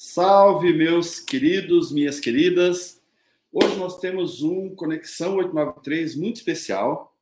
[0.00, 3.02] Salve, meus queridos, minhas queridas.
[3.52, 7.18] Hoje nós temos um Conexão 893 muito especial.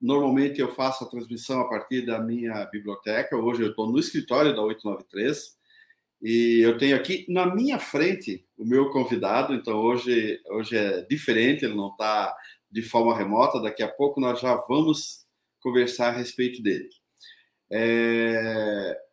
[0.00, 3.36] Normalmente eu faço a transmissão a partir da minha biblioteca.
[3.36, 5.54] Hoje eu estou no escritório da 893
[6.22, 9.52] e eu tenho aqui na minha frente o meu convidado.
[9.52, 12.34] Então hoje, hoje é diferente, ele não está
[12.70, 13.60] de forma remota.
[13.60, 15.26] Daqui a pouco nós já vamos
[15.60, 16.88] conversar a respeito dele.
[17.70, 19.03] É...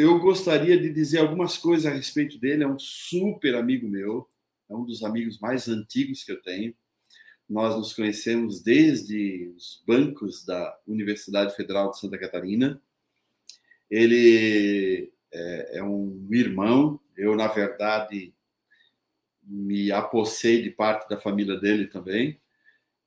[0.00, 2.62] Eu gostaria de dizer algumas coisas a respeito dele.
[2.62, 4.28] É um super amigo meu,
[4.70, 6.72] é um dos amigos mais antigos que eu tenho.
[7.50, 12.80] Nós nos conhecemos desde os bancos da Universidade Federal de Santa Catarina.
[13.90, 17.00] Ele é, é um irmão.
[17.16, 18.32] Eu, na verdade,
[19.42, 22.40] me apossei de parte da família dele também.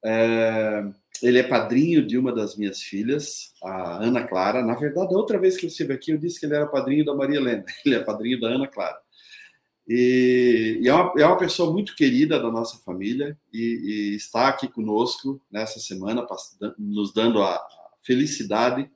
[0.04, 0.84] É,
[1.22, 4.64] ele é padrinho de uma das minhas filhas, a Ana Clara.
[4.64, 7.06] Na verdade, a outra vez que eu estive aqui, eu disse que ele era padrinho
[7.06, 7.64] da Maria Helena.
[7.86, 8.98] Ele é padrinho da Ana Clara.
[9.88, 14.48] E, e é, uma, é, uma, pessoa muito querida da nossa família e, e está
[14.48, 16.26] aqui conosco nessa semana,
[16.78, 17.60] nos dando a
[18.04, 18.90] felicidade,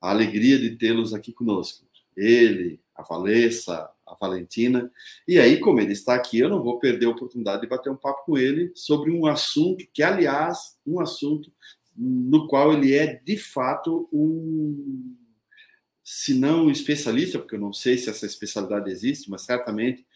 [0.00, 1.86] a alegria de tê-los aqui conosco.
[2.16, 4.90] Ele, a Valessa, a Valentina.
[5.26, 7.96] E aí, como ele está aqui, eu não vou perder a oportunidade de bater um
[7.96, 11.52] papo com ele sobre um assunto que, aliás, um assunto
[11.96, 15.14] no qual ele é de fato um,
[16.02, 20.06] se não um especialista, porque eu não sei se essa especialidade existe, mas certamente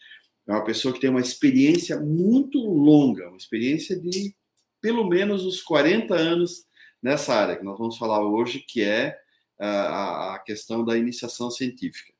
[0.47, 4.35] é uma pessoa que tem uma experiência muito longa, uma experiência de
[4.81, 6.65] pelo menos os 40 anos
[7.01, 9.17] nessa área que nós vamos falar hoje, que é
[9.59, 12.13] a, a questão da iniciação científica.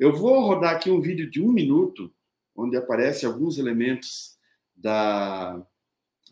[0.00, 2.10] Eu vou rodar aqui um vídeo de um minuto,
[2.56, 4.34] onde aparecem alguns elementos
[4.74, 5.62] da,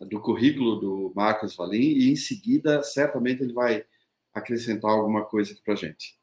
[0.00, 3.84] do currículo do Marcos Valim, e em seguida, certamente, ele vai
[4.32, 6.16] acrescentar alguma coisa para a gente.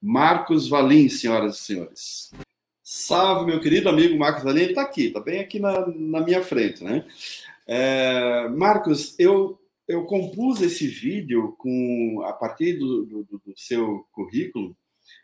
[0.00, 2.30] Marcos Valim, senhoras e senhores.
[2.80, 6.84] Salve, meu querido amigo Marcos Valim, está aqui, está bem aqui na, na minha frente,
[6.84, 7.04] né?
[7.66, 14.76] É, Marcos, eu, eu compus esse vídeo com a partir do, do, do seu currículo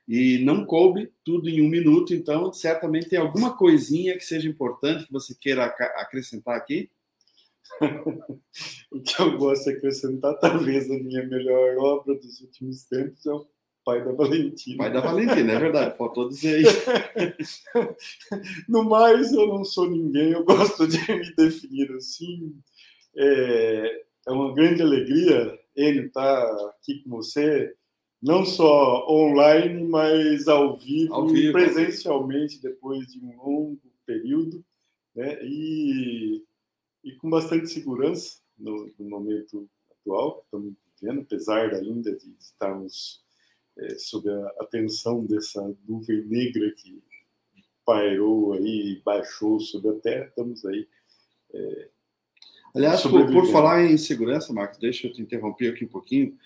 [0.07, 5.05] e não coube tudo em um minuto, então certamente tem alguma coisinha que seja importante
[5.05, 6.91] que você queira acrescentar aqui.
[8.91, 13.33] o que eu gosto de acrescentar, talvez a minha melhor obra dos últimos tempos, é
[13.33, 13.47] o
[13.85, 14.77] Pai da Valentina.
[14.77, 17.63] Pai da Valentina, é verdade, faltou dizer isso.
[18.69, 22.55] no mais, eu não sou ninguém, eu gosto de me definir assim.
[23.17, 27.73] É, é uma grande alegria ele estar aqui com você
[28.21, 34.65] não só online, mas ao vivo, ao vivo presencialmente, depois de um longo período,
[35.15, 35.39] né?
[35.45, 36.43] e,
[37.05, 43.23] e com bastante segurança no, no momento atual que estamos vivendo, apesar ainda de estarmos
[43.79, 47.03] é, sob a atenção dessa nuvem negra que
[47.85, 50.89] pairou aí, baixou sobre a Terra, estamos aí.
[51.55, 51.89] É,
[52.75, 56.37] Aliás, por, por, falar em segurança, Marcos, deixa eu te interromper aqui um pouquinho.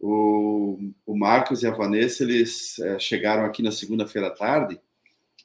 [0.00, 4.80] O, o Marcos e a Vanessa, eles é, chegaram aqui na segunda-feira à tarde,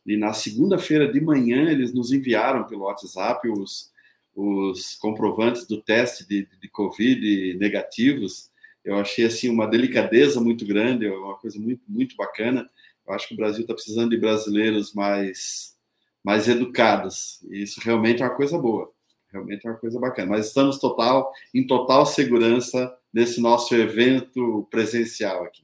[0.06, 3.92] e na segunda-feira de manhã eles nos enviaram pelo WhatsApp os,
[4.34, 8.50] os comprovantes do teste de, de Covid negativos.
[8.84, 12.70] Eu achei assim uma delicadeza muito grande, uma coisa muito, muito bacana.
[13.06, 15.76] Eu acho que o Brasil está precisando de brasileiros mais,
[16.24, 18.95] mais educados, e isso realmente é uma coisa boa
[19.36, 20.32] realmente é uma coisa bacana.
[20.32, 25.64] Mas estamos total, em total segurança nesse nosso evento presencial aqui.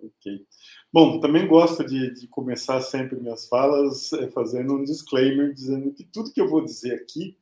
[0.00, 0.46] Ok.
[0.92, 6.04] Bom, também gosto de, de começar sempre minhas falas é, fazendo um disclaimer, dizendo que
[6.04, 7.36] tudo que eu vou dizer aqui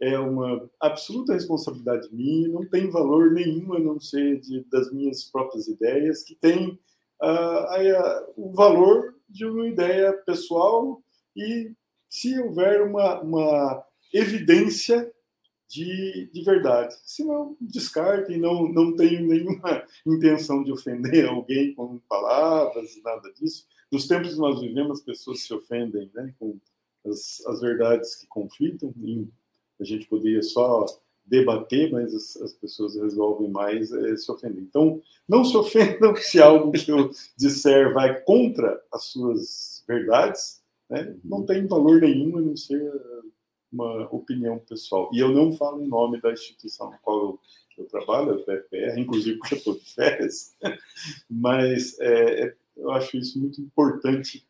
[0.00, 5.24] é uma absoluta responsabilidade minha, não tem valor nenhum a não ser de, das minhas
[5.24, 6.78] próprias ideias, que tem
[7.22, 11.02] uh, o valor de uma ideia pessoal
[11.34, 11.72] e
[12.08, 15.12] se houver uma, uma evidência
[15.68, 16.94] de, de verdade.
[17.04, 23.66] Se não, descartem, não, não tenho nenhuma intenção de ofender alguém com palavras nada disso.
[23.90, 26.58] Nos tempos que nós vivemos, as pessoas se ofendem né, com
[27.06, 28.92] as, as verdades que conflitam.
[29.02, 29.28] E
[29.80, 30.86] a gente poderia só
[31.24, 34.62] debater, mas as, as pessoas resolvem mais é, se ofender.
[34.62, 40.62] Então, não se ofendam se algo que eu disser vai contra as suas verdades.
[40.88, 41.16] Né?
[41.24, 42.80] Não tem valor nenhum a não ser
[43.72, 45.10] uma opinião pessoal.
[45.12, 47.40] E eu não falo em nome da instituição na qual eu,
[47.78, 50.54] eu trabalho, a PFR, inclusive porque eu estou de férias,
[51.28, 54.46] mas é, é, eu acho isso muito importante,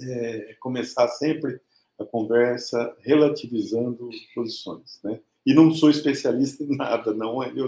[0.00, 1.60] é, começar sempre
[1.98, 5.20] a conversa relativizando posições, né?
[5.44, 7.42] E não sou especialista em nada, não.
[7.42, 7.66] Eu,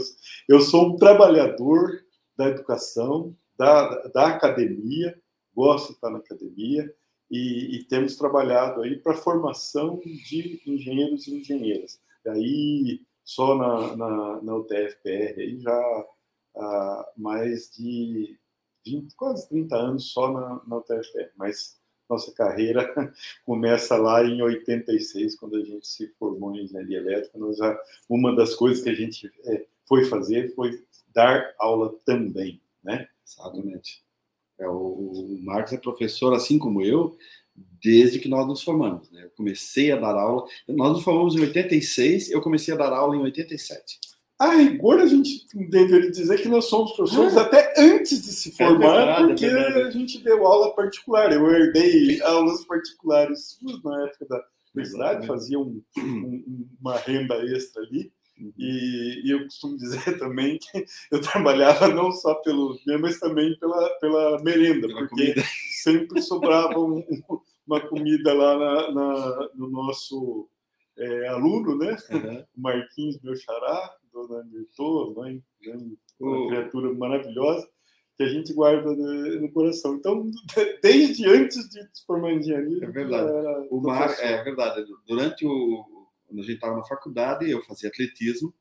[0.49, 2.05] eu sou um trabalhador
[2.37, 5.21] da educação, da, da academia,
[5.55, 6.93] gosto de estar na academia
[7.31, 12.01] e, e temos trabalhado aí para formação de engenheiros e engenheiras.
[12.25, 16.07] E aí, só na, na, na aí já
[16.57, 18.39] há mais de
[18.87, 21.79] 20, quase 30 anos só na, na UTFPR, mas
[22.09, 22.93] nossa carreira
[23.45, 27.39] começa lá em 86, quando a gente se formou em engenharia elétrica.
[27.39, 27.79] Nós já,
[28.09, 30.85] uma das coisas que a gente é, foi fazer foi
[31.15, 33.09] dar aula também, né?
[33.27, 34.05] Exatamente.
[34.59, 37.17] É, o Marcos é professor, assim como eu,
[37.83, 39.11] desde que nós nos formamos.
[39.11, 39.25] Né?
[39.25, 43.17] Eu comecei a dar aula, nós nos formamos em 86, eu comecei a dar aula
[43.17, 43.99] em 87.
[44.39, 48.49] A rigor, a gente deveria dizer que nós somos professores ah, até antes de se
[48.51, 51.33] é formar, é verdade, porque é a gente deu aula particular.
[51.33, 58.13] Eu herdei aulas particulares na época da universidade, fazia um, um, uma renda extra ali.
[58.59, 63.57] E, e, eu costumo dizer também que eu trabalhava não só pelo dia, mas também
[63.59, 65.43] pela, pela merenda, pela porque comida.
[65.83, 67.05] sempre sobrava um,
[67.67, 70.49] uma comida lá na, na, no nosso
[70.97, 71.97] é, aluno, né?
[72.11, 72.45] Uhum.
[72.57, 75.43] Marquinhos, meu xará, dona Mirtô, mãe,
[76.21, 77.69] uma criatura maravilhosa,
[78.17, 79.97] que a gente guarda no coração.
[79.97, 80.31] Então,
[80.83, 82.85] desde antes de se formar em engenharia.
[82.85, 83.69] É verdade.
[83.71, 84.85] O Mar, é verdade.
[85.07, 85.94] Durante o.
[86.27, 88.55] Quando a gente estava na faculdade, eu fazia atletismo.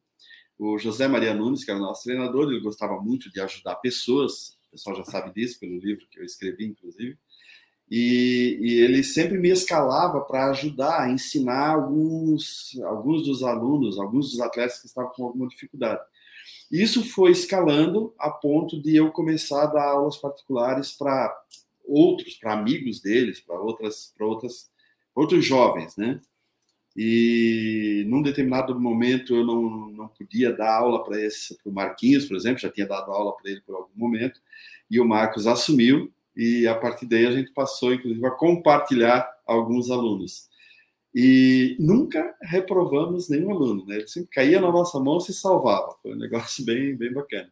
[0.57, 4.57] O José Maria Nunes, que era o nosso treinador, ele gostava muito de ajudar pessoas.
[4.68, 7.18] O pessoal já sabe disso pelo livro que eu escrevi, inclusive.
[7.89, 14.39] E, e, ele sempre me escalava para ajudar ensinar alguns, alguns dos alunos, alguns dos
[14.39, 16.01] atletas que estavam com alguma dificuldade.
[16.71, 21.31] Isso foi escalando a ponto de eu começar a dar aulas particulares para
[21.86, 24.71] outros, para amigos deles, para outras, para outras,
[25.13, 26.19] outros jovens, né?
[26.95, 32.38] E num determinado momento eu não, não podia dar aula para esse, o Marquinhos, por
[32.38, 34.40] exemplo, já tinha dado aula para ele por algum momento,
[34.90, 39.92] e o Marcos assumiu e a partir daí a gente passou, inclusive, a compartilhar alguns
[39.92, 40.48] alunos.
[41.16, 43.98] E nunca reprovamos nenhum aluno, né?
[43.98, 45.96] Ele sempre caía na nossa mão e se salvava.
[46.01, 47.51] Foi um negócio bem, bem bacana.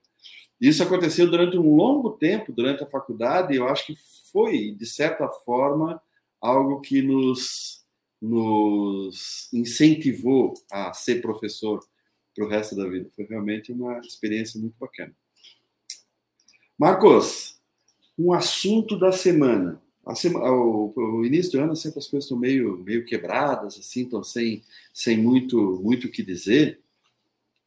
[0.60, 3.96] Isso aconteceu durante um longo tempo, durante a faculdade, e eu acho que
[4.32, 6.02] foi, de certa forma,
[6.40, 7.81] algo que nos,
[8.22, 11.84] nos incentivou a ser professor
[12.36, 13.10] para o resto da vida.
[13.16, 15.14] Foi realmente uma experiência muito bacana.
[16.78, 17.60] Marcos,
[18.18, 19.82] um assunto da semana.
[20.16, 24.24] Sema, o, o, início do ano sempre as coisas estão meio, meio quebradas, assim, estão
[24.24, 26.80] sem, sem muito muito o que dizer.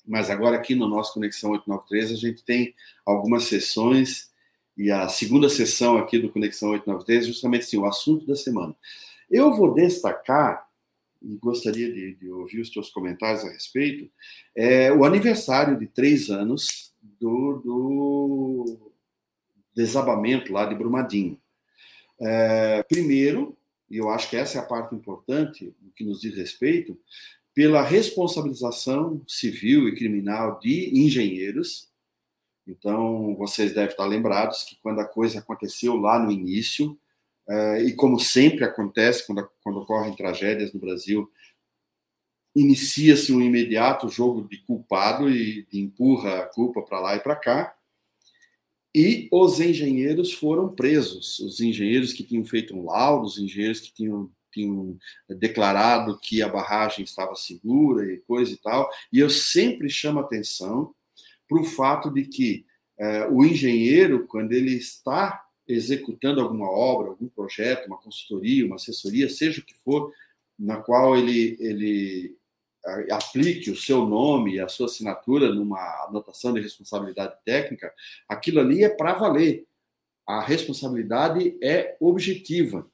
[0.06, 2.74] Mas agora aqui no nosso Conexão 893 a gente tem
[3.06, 4.30] algumas sessões
[4.76, 8.74] e a segunda sessão aqui do Conexão 893 é justamente assim, o assunto da semana.
[9.34, 10.64] Eu vou destacar
[11.20, 14.08] e gostaria de, de, ouvir os teus comentários a respeito,
[14.54, 18.92] é o aniversário de três anos do, do
[19.74, 21.36] desabamento lá de Brumadinho.
[22.20, 23.58] É, primeiro,
[23.90, 26.96] e eu acho que essa é a parte importante no que nos diz respeito,
[27.52, 31.88] pela responsabilização civil e criminal de engenheiros.
[32.68, 36.96] Então, vocês devem estar lembrados que quando a coisa aconteceu lá no início,
[37.84, 41.30] e como sempre acontece quando, quando ocorrem tragédias no Brasil,
[42.54, 47.74] inicia-se um imediato jogo de culpado e empurra a culpa para lá e para cá.
[48.94, 53.92] E os engenheiros foram presos, os engenheiros que tinham feito um laudo, os engenheiros que
[53.92, 54.96] tinham, tinham
[55.28, 58.88] declarado que a barragem estava segura e coisa e tal.
[59.12, 60.94] E eu sempre chamo atenção
[61.48, 62.64] para o fato de que
[62.96, 69.28] é, o engenheiro, quando ele está executando alguma obra, algum projeto, uma consultoria, uma assessoria,
[69.28, 70.12] seja o que for,
[70.58, 72.36] na qual ele, ele
[73.10, 77.92] aplique o seu nome e a sua assinatura numa anotação de responsabilidade técnica,
[78.28, 79.66] aquilo ali é para valer.
[80.26, 82.88] A responsabilidade é objetiva,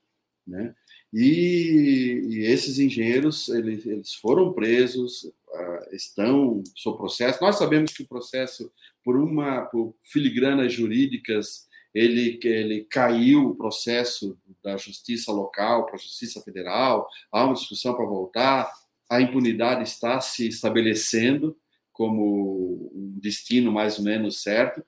[0.46, 0.74] né?
[1.12, 7.42] E, e esses engenheiros eles, eles foram presos, uh, estão sob processo.
[7.42, 8.72] Nós sabemos que o processo,
[9.04, 15.98] por uma por filigranas jurídicas, ele, ele caiu o processo da justiça local para a
[15.98, 18.70] justiça federal, há uma discussão para voltar,
[19.08, 21.56] a impunidade está se estabelecendo
[21.92, 24.82] como um destino mais ou menos certo,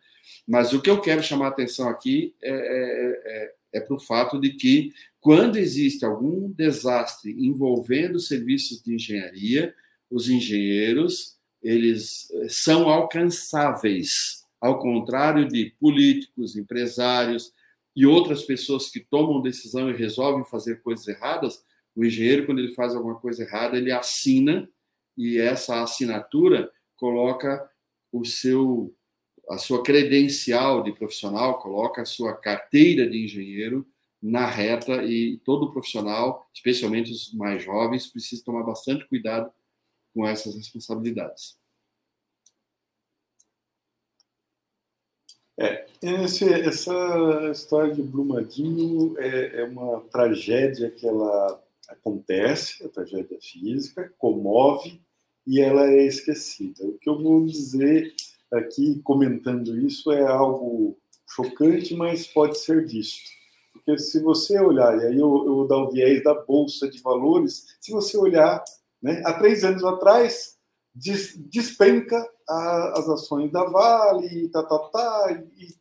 [0.47, 4.01] mas o que eu quero chamar a atenção aqui é, é, é, é para o
[4.01, 9.75] fato de que, quando existe algum desastre envolvendo serviços de engenharia,
[10.11, 17.53] os engenheiros eles eh, são alcançáveis, ao contrário de políticos, empresários
[17.97, 21.65] e outras pessoas que tomam decisão e resolvem fazer coisas erradas,
[21.97, 24.71] o engenheiro, quando ele faz alguma coisa errada, ele assina
[25.19, 27.69] e essa assinatura coloca
[28.13, 28.95] o seu
[29.51, 33.85] a sua credencial de profissional, coloca a sua carteira de engenheiro
[34.23, 39.53] na reta e todo profissional, especialmente os mais jovens, precisa tomar bastante cuidado
[40.15, 41.61] com essas responsabilidades.
[45.63, 46.93] É, esse, essa
[47.53, 55.01] história de Brumadinho é, é, uma tragédia que ela acontece, a tragédia física, comove
[55.47, 56.85] e ela é esquecida.
[56.85, 58.13] O que eu vou dizer
[58.53, 63.31] aqui, comentando isso, é algo chocante, mas pode ser visto.
[63.73, 67.01] Porque se você olhar, e aí eu, eu vou dar o viés da Bolsa de
[67.01, 68.65] Valores, se você olhar,
[69.01, 70.52] né, há três anos atrás,
[70.95, 72.17] des, despenca
[72.49, 75.75] a, as ações da Vale, tá, tá, tá, e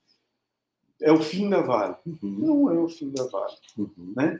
[1.02, 1.96] é o fim da Vale.
[2.06, 2.18] Uhum.
[2.22, 3.56] Não é o fim da Vale.
[3.78, 4.14] Uhum.
[4.16, 4.40] Né?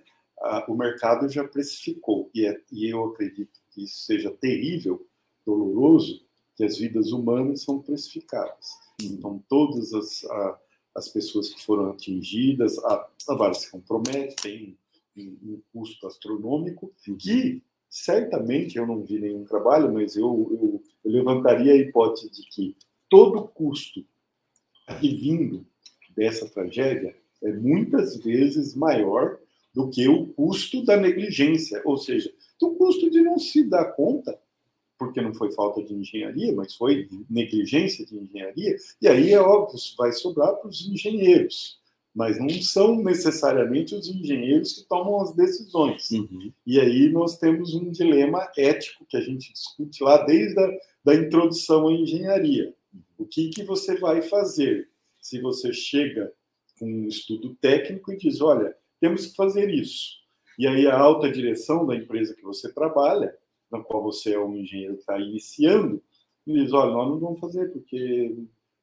[0.68, 5.06] o mercado já precificou, e, é, e eu acredito que isso seja terrível,
[5.46, 6.26] doloroso,
[6.56, 8.72] que as vidas humanas são precificadas.
[9.02, 10.60] Então, todas as, a,
[10.96, 14.78] as pessoas que foram atingidas, a, a Vale se compromete, tem
[15.16, 17.18] um, um custo astronômico, uhum.
[17.18, 22.44] que certamente, eu não vi nenhum trabalho, mas eu, eu, eu levantaria a hipótese de
[22.44, 22.78] que
[23.10, 24.06] todo custo
[24.88, 25.66] advindo
[26.16, 29.38] dessa tragédia é muitas vezes maior
[29.74, 34.40] do que o custo da negligência, ou seja, do custo de não se dar conta,
[34.98, 39.78] porque não foi falta de engenharia, mas foi negligência de engenharia, e aí é óbvio,
[39.98, 41.81] vai sobrar para os engenheiros,
[42.14, 46.12] mas não são necessariamente os engenheiros que tomam as decisões.
[46.12, 46.52] Uhum.
[46.66, 50.70] E aí nós temos um dilema ético que a gente discute lá desde a
[51.04, 52.74] da introdução à engenharia.
[53.18, 54.90] O que, que você vai fazer
[55.20, 56.32] se você chega
[56.80, 60.20] com um estudo técnico e diz, olha, temos que fazer isso.
[60.58, 63.36] E aí a alta direção da empresa que você trabalha,
[63.72, 66.02] na qual você é um engenheiro que está iniciando,
[66.46, 68.36] diz, olha, nós não vamos fazer porque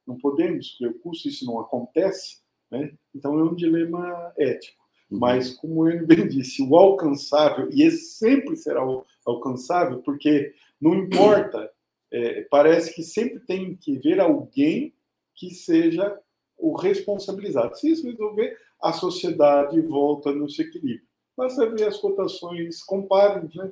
[0.07, 2.39] não podemos, porque o custo isso não acontece,
[2.71, 2.91] né?
[3.13, 4.79] Então é um dilema ético.
[5.09, 5.19] Uhum.
[5.19, 8.81] Mas, como ele bem disse, o alcançável, e esse sempre será
[9.25, 11.71] alcançável, porque não importa,
[12.11, 14.93] é, parece que sempre tem que ver alguém
[15.35, 16.17] que seja
[16.57, 17.77] o responsabilizado.
[17.77, 21.07] Se isso resolver, a sociedade volta no seu equilíbrio.
[21.35, 23.71] Basta ver as cotações, compare, né,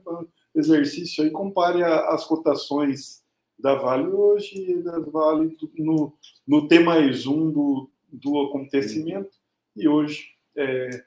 [0.56, 3.22] exercício aí, compare as cotações
[3.60, 6.14] da Vale hoje e da Vale no,
[6.48, 9.32] no T mais um do, do acontecimento.
[9.76, 11.06] E hoje, é,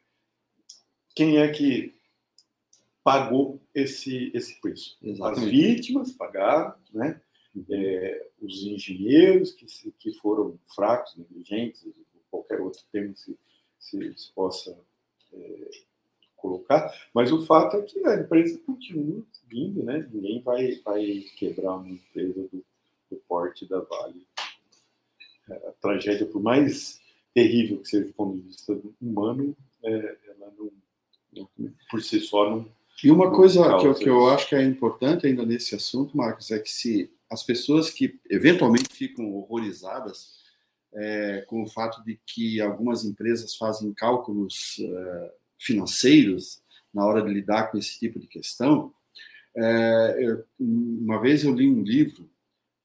[1.14, 1.94] quem é que
[3.02, 4.96] pagou esse, esse preço?
[5.02, 5.44] Exatamente.
[5.44, 7.20] As vítimas pagaram, né?
[7.54, 7.64] Uhum.
[7.70, 9.66] É, os engenheiros que,
[9.98, 11.84] que foram fracos, negligentes,
[12.30, 13.36] qualquer outro termo se
[13.80, 14.78] se, se possa
[15.32, 15.70] é,
[16.36, 20.06] colocar, mas o fato é que a empresa continua seguindo, né?
[20.12, 22.64] Ninguém vai, vai quebrar uma empresa do,
[23.10, 24.26] do porte da Vale.
[25.50, 27.00] É, a tragédia, por mais
[27.34, 30.70] terrível que seja do ponto de vista humano, é, ela não,
[31.32, 32.68] não, por si só não.
[33.02, 36.50] E uma coisa que eu, que eu acho que é importante ainda nesse assunto, Marcos,
[36.50, 40.40] é que se as pessoas que eventualmente ficam horrorizadas
[40.92, 46.60] é, com o fato de que algumas empresas fazem cálculos uh, financeiros
[46.92, 48.92] na hora de lidar com esse tipo de questão.
[49.56, 52.28] É, uma vez eu li um livro,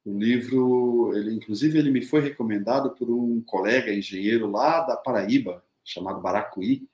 [0.06, 5.64] um livro, ele, inclusive ele me foi recomendado por um colega engenheiro lá da Paraíba,
[5.84, 6.88] chamado Baracuí.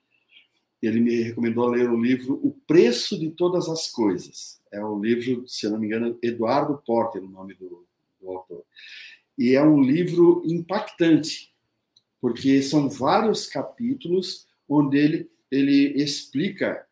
[0.80, 4.60] Ele me recomendou ler o livro O Preço de Todas as Coisas.
[4.72, 7.86] É um livro, se não me engano, Eduardo Porter, o nome do,
[8.20, 8.64] do autor.
[9.38, 11.52] E é um livro impactante,
[12.20, 16.86] porque são vários capítulos onde ele, ele explica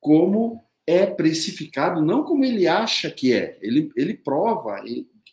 [0.00, 4.82] como é precificado, não como ele acha que é, ele, ele prova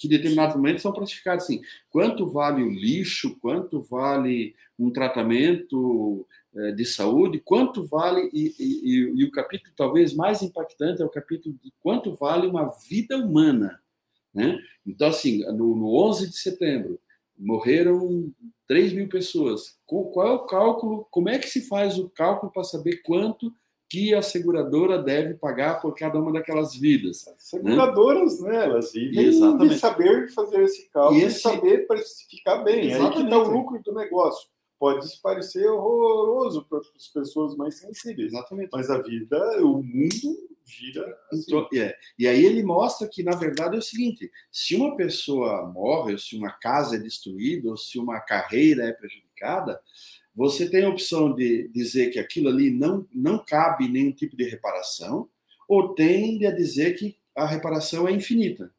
[0.04, 6.74] que determinados momentos são precificados assim, quanto vale o lixo, quanto vale um tratamento eh,
[6.74, 11.56] de saúde, quanto vale, e, e, e, o capítulo talvez mais impactante é o capítulo
[11.64, 13.80] de quanto vale uma vida humana.
[14.34, 14.60] Né?
[14.86, 17.00] Então, assim, no, no 11 de setembro,
[17.40, 18.30] morreram
[18.68, 19.78] 3 mil pessoas.
[19.86, 21.08] Qual é o cálculo?
[21.10, 23.56] Como é que se faz o cálculo para saber quanto
[23.94, 27.28] que a seguradora deve pagar por cada uma daquelas vidas?
[27.28, 28.50] As seguradoras, né?
[28.50, 29.76] né elas vivem Exatamente.
[29.76, 31.38] de saber fazer esse cálculo e, esse...
[31.38, 32.90] e saber precificar bem.
[32.90, 33.18] Exatamente.
[33.18, 38.34] Aí que está o lucro do negócio pode parecer horroroso para as pessoas mais sensíveis.
[38.34, 38.72] Exatamente.
[38.74, 41.44] Mas a vida, o mundo gira assim.
[41.46, 41.96] Então, é.
[42.18, 46.18] E aí ele mostra que, na verdade, é o seguinte: se uma pessoa morre, ou
[46.18, 49.80] se uma casa é destruída, ou se uma carreira é prejudicada,
[50.36, 54.46] você tem a opção de dizer que aquilo ali não, não cabe nenhum tipo de
[54.46, 55.30] reparação,
[55.68, 58.74] ou tende a dizer que a reparação é infinita.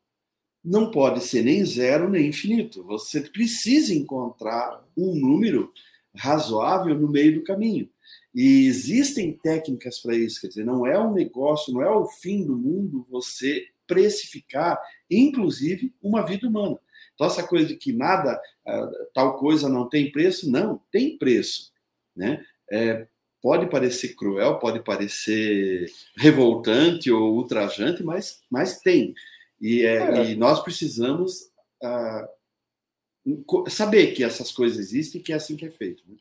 [0.65, 2.83] Não pode ser nem zero nem infinito.
[2.85, 5.73] Você precisa encontrar um número
[6.15, 7.89] razoável no meio do caminho.
[8.35, 12.45] E existem técnicas para isso, quer dizer, não é um negócio, não é o fim
[12.45, 14.81] do mundo você precificar,
[15.11, 16.79] inclusive, uma vida humana.
[17.15, 21.73] Então, essa coisa de que nada, ah, tal coisa não tem preço, não, tem preço.
[22.15, 22.45] Né?
[22.71, 23.07] É,
[23.41, 29.15] pode parecer cruel, pode parecer revoltante ou ultrajante, mas, mas tem.
[29.61, 30.31] E, é, é.
[30.31, 31.51] e nós precisamos
[31.83, 36.03] uh, saber que essas coisas existem e que é assim que é feito.
[36.09, 36.17] Né?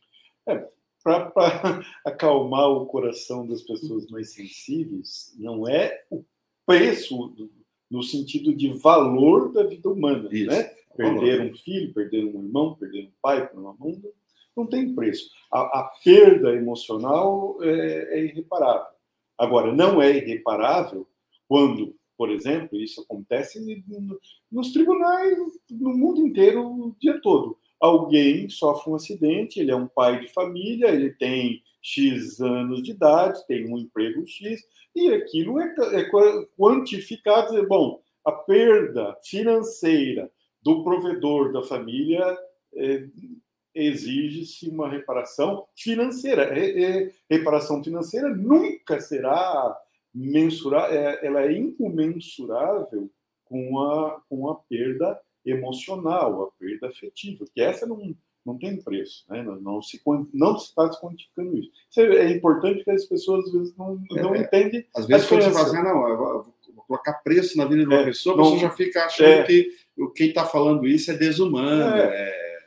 [0.48, 0.68] É,
[1.04, 1.32] para
[2.06, 6.24] acalmar o coração das pessoas mais sensíveis, não é o
[6.66, 7.36] preço
[7.90, 10.50] no sentido de valor da vida humana, Isso.
[10.50, 10.72] né?
[10.96, 14.02] Perder um filho, perder um irmão, perder um pai para uma mãe,
[14.56, 15.30] não tem preço.
[15.52, 18.94] A, a perda emocional é, é irreparável.
[19.38, 21.08] Agora, não é irreparável
[21.48, 23.84] quando, por exemplo, isso acontece
[24.52, 25.38] nos tribunais
[25.72, 30.32] no mundo inteiro o dia todo alguém sofre um acidente, ele é um pai de
[30.32, 36.10] família, ele tem X anos de idade, tem um emprego X, e aquilo é, é
[36.58, 40.32] quantificado, bom, a perda financeira
[40.64, 42.38] do provedor da família
[42.76, 43.06] é,
[43.76, 46.58] exige-se uma reparação financeira.
[46.58, 49.78] É, é, reparação financeira nunca será
[50.14, 53.10] mensurável, é, ela é incomensurável
[53.46, 58.16] com a, com a perda emocional, a perda afetiva, que essa não,
[58.46, 59.44] não tem preço, né?
[59.44, 60.02] não, não, se,
[60.34, 61.72] não se está quantificando isso.
[61.90, 62.02] isso.
[62.02, 64.86] é importante que as pessoas às vezes não, não é, entendem.
[64.96, 66.46] Às vezes quando você fala assim, ah, não, eu
[66.88, 69.72] colocar preço na vida de uma é, pessoa, a pessoa já fica achando é, que
[70.16, 71.96] quem está falando isso é desumano.
[71.96, 72.30] É.
[72.30, 72.60] é,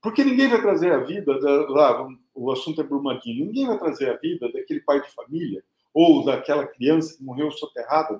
[0.00, 4.10] Porque ninguém vai trazer a vida, da, lá, o assunto é Brumadinho, ninguém vai trazer
[4.10, 5.62] a vida daquele pai de família
[5.92, 8.18] ou daquela criança que morreu soterrada.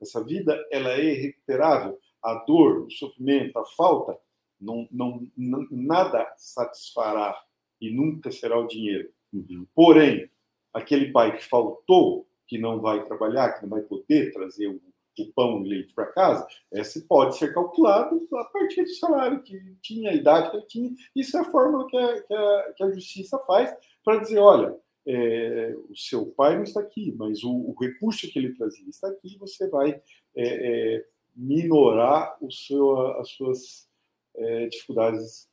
[0.00, 4.18] Essa vida, ela é irrecuperável a dor, o sofrimento, a falta,
[4.60, 7.38] não, não, não nada satisfará
[7.80, 9.10] e nunca será o dinheiro.
[9.32, 9.66] Uhum.
[9.74, 10.30] Porém,
[10.72, 14.80] aquele pai que faltou, que não vai trabalhar, que não vai poder trazer o,
[15.22, 19.58] o pão e leite para casa, esse pode ser calculado a partir do salário que
[19.82, 20.94] tinha, a idade que ele tinha.
[21.14, 23.74] Isso é a forma que a, que a, que a justiça faz
[24.04, 28.38] para dizer, olha, é, o seu pai não está aqui, mas o, o, recurso que
[28.38, 31.04] ele trazia está aqui, você vai é, é,
[31.36, 33.88] minorar o seu, as suas
[34.36, 35.48] é, dificuldades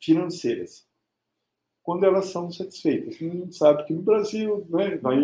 [0.00, 0.86] financeiras.
[1.82, 3.16] Quando elas são satisfeitas.
[3.16, 5.18] A gente sabe que no Brasil né, vai,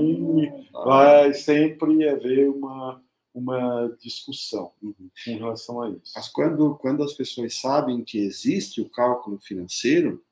[0.73, 3.01] vai sempre haver uma,
[3.39, 6.13] uma discussão com relação a isso.
[6.15, 10.23] Mas quando, quando as pessoas sabem que existe o cálculo financeiro,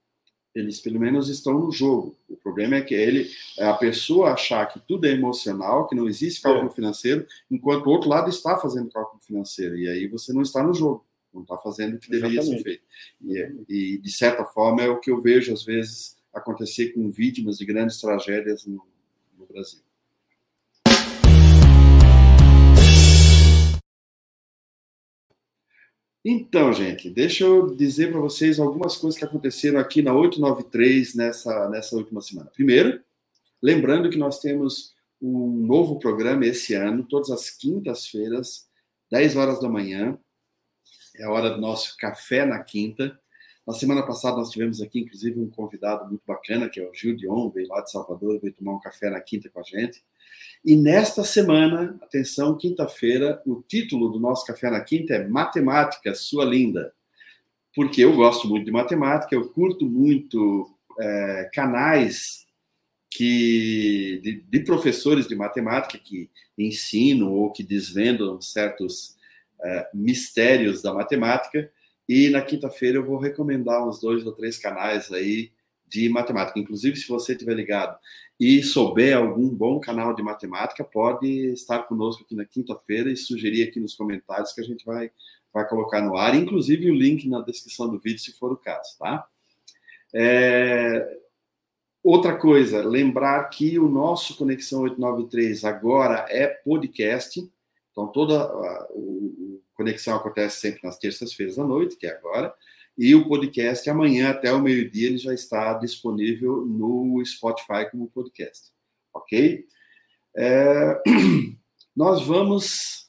[0.55, 2.17] eles pelo menos estão no jogo.
[2.29, 6.41] O problema é que ele, a pessoa achar que tudo é emocional, que não existe
[6.41, 6.75] cálculo é.
[6.75, 9.77] financeiro, enquanto o outro lado está fazendo cálculo financeiro.
[9.77, 12.63] E aí você não está no jogo, não está fazendo o que deveria Exatamente.
[12.63, 12.85] ser feito.
[13.21, 17.11] E, é, e, de certa forma, é o que eu vejo às vezes acontecer com
[17.11, 18.83] vítimas de grandes tragédias no,
[19.39, 19.81] no Brasil.
[26.29, 31.69] Então, gente, deixa eu dizer para vocês algumas coisas que aconteceram aqui na 893 nessa,
[31.69, 32.51] nessa última semana.
[32.53, 33.01] Primeiro,
[33.63, 38.67] lembrando que nós temos um novo programa esse ano, todas as quintas-feiras,
[39.09, 40.19] 10 horas da manhã.
[41.15, 43.17] É a hora do nosso café na quinta.
[43.65, 47.17] Na semana passada nós tivemos aqui, inclusive, um convidado muito bacana, que é o Gil
[47.17, 50.03] Dion, veio lá de Salvador, veio tomar um café na quinta com a gente.
[50.65, 56.45] E nesta semana, atenção, quinta-feira, o título do nosso Café na Quinta é Matemática, Sua
[56.45, 56.93] Linda.
[57.73, 62.47] Porque eu gosto muito de matemática, eu curto muito é, canais
[63.11, 69.17] que, de, de, professores de matemática que ensinam ou que desvendam certos
[69.63, 71.71] é, mistérios da matemática.
[72.09, 75.53] E na quinta-feira eu vou recomendar uns dois ou três canais aí
[75.89, 76.59] de matemática.
[76.59, 77.99] Inclusive, se você estiver ligado
[78.39, 83.63] e souber algum bom canal de matemática, pode estar conosco aqui na quinta-feira e sugerir
[83.63, 85.11] aqui nos comentários que a gente vai,
[85.53, 88.97] vai colocar no ar, inclusive o link na descrição do vídeo, se for o caso,
[88.99, 89.27] tá?
[90.15, 91.19] É...
[92.03, 97.41] Outra coisa, lembrar que o nosso Conexão 893 agora é podcast,
[97.91, 98.89] então toda a,
[99.75, 102.55] Conexão acontece sempre nas terças-feiras à noite, que é agora,
[102.99, 108.71] e o podcast, amanhã até o meio-dia, ele já está disponível no Spotify como podcast.
[109.13, 109.67] Ok?
[110.35, 111.03] É,
[111.95, 113.07] nós vamos.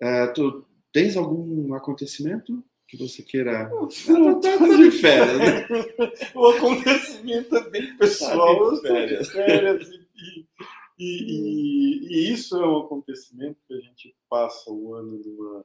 [0.00, 3.70] É, tu tens algum acontecimento que você queira.
[3.70, 5.66] Não, tá, tá de férias, né?
[6.34, 8.70] o acontecimento é bem pessoal.
[8.70, 9.28] Tá de férias.
[9.30, 10.46] férias e,
[10.98, 15.64] e, e, e, isso é um acontecimento que a gente passa o ano numa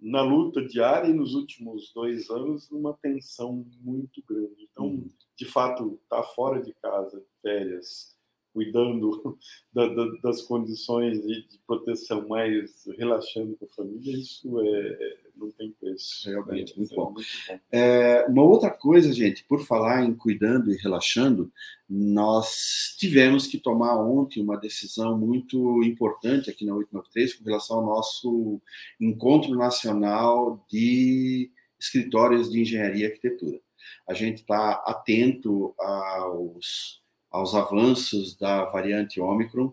[0.00, 4.68] na luta diária e nos últimos dois anos uma tensão muito grande.
[4.70, 5.10] Então, uhum.
[5.36, 8.16] de fato, estar tá fora de casa, férias,
[8.52, 9.38] cuidando
[9.72, 15.50] da, da, das condições de, de, proteção, mais relaxando com a família, isso é, não
[15.50, 16.28] tem preço.
[16.28, 17.12] Realmente, muito, é, bom.
[17.12, 17.60] muito bom.
[17.70, 21.52] É, uma outra coisa, gente, por falar em cuidando e relaxando,
[21.88, 27.86] nós tivemos que tomar ontem uma decisão muito importante aqui na 893 com relação ao
[27.86, 28.60] nosso
[29.00, 33.60] encontro nacional de escritórios de engenharia e arquitetura.
[34.08, 39.72] A gente está atento aos aos avanços da variante Ômicron.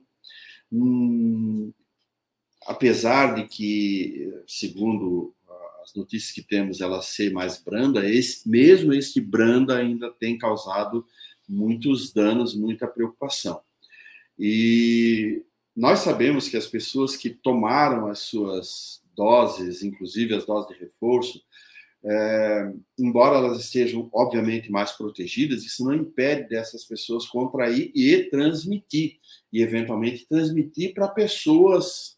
[0.72, 1.74] Hum,
[2.66, 5.36] apesar de que, segundo
[5.84, 11.06] as notícias que temos, ela ser mais branda, esse, mesmo este branda ainda tem causado
[11.48, 13.62] muitos danos, muita preocupação.
[14.38, 15.44] E
[15.76, 21.42] nós sabemos que as pessoas que tomaram as suas doses, inclusive as doses de reforço,
[22.04, 29.20] é, embora elas estejam, obviamente, mais protegidas, isso não impede dessas pessoas contrair e transmitir,
[29.52, 32.18] e eventualmente transmitir para pessoas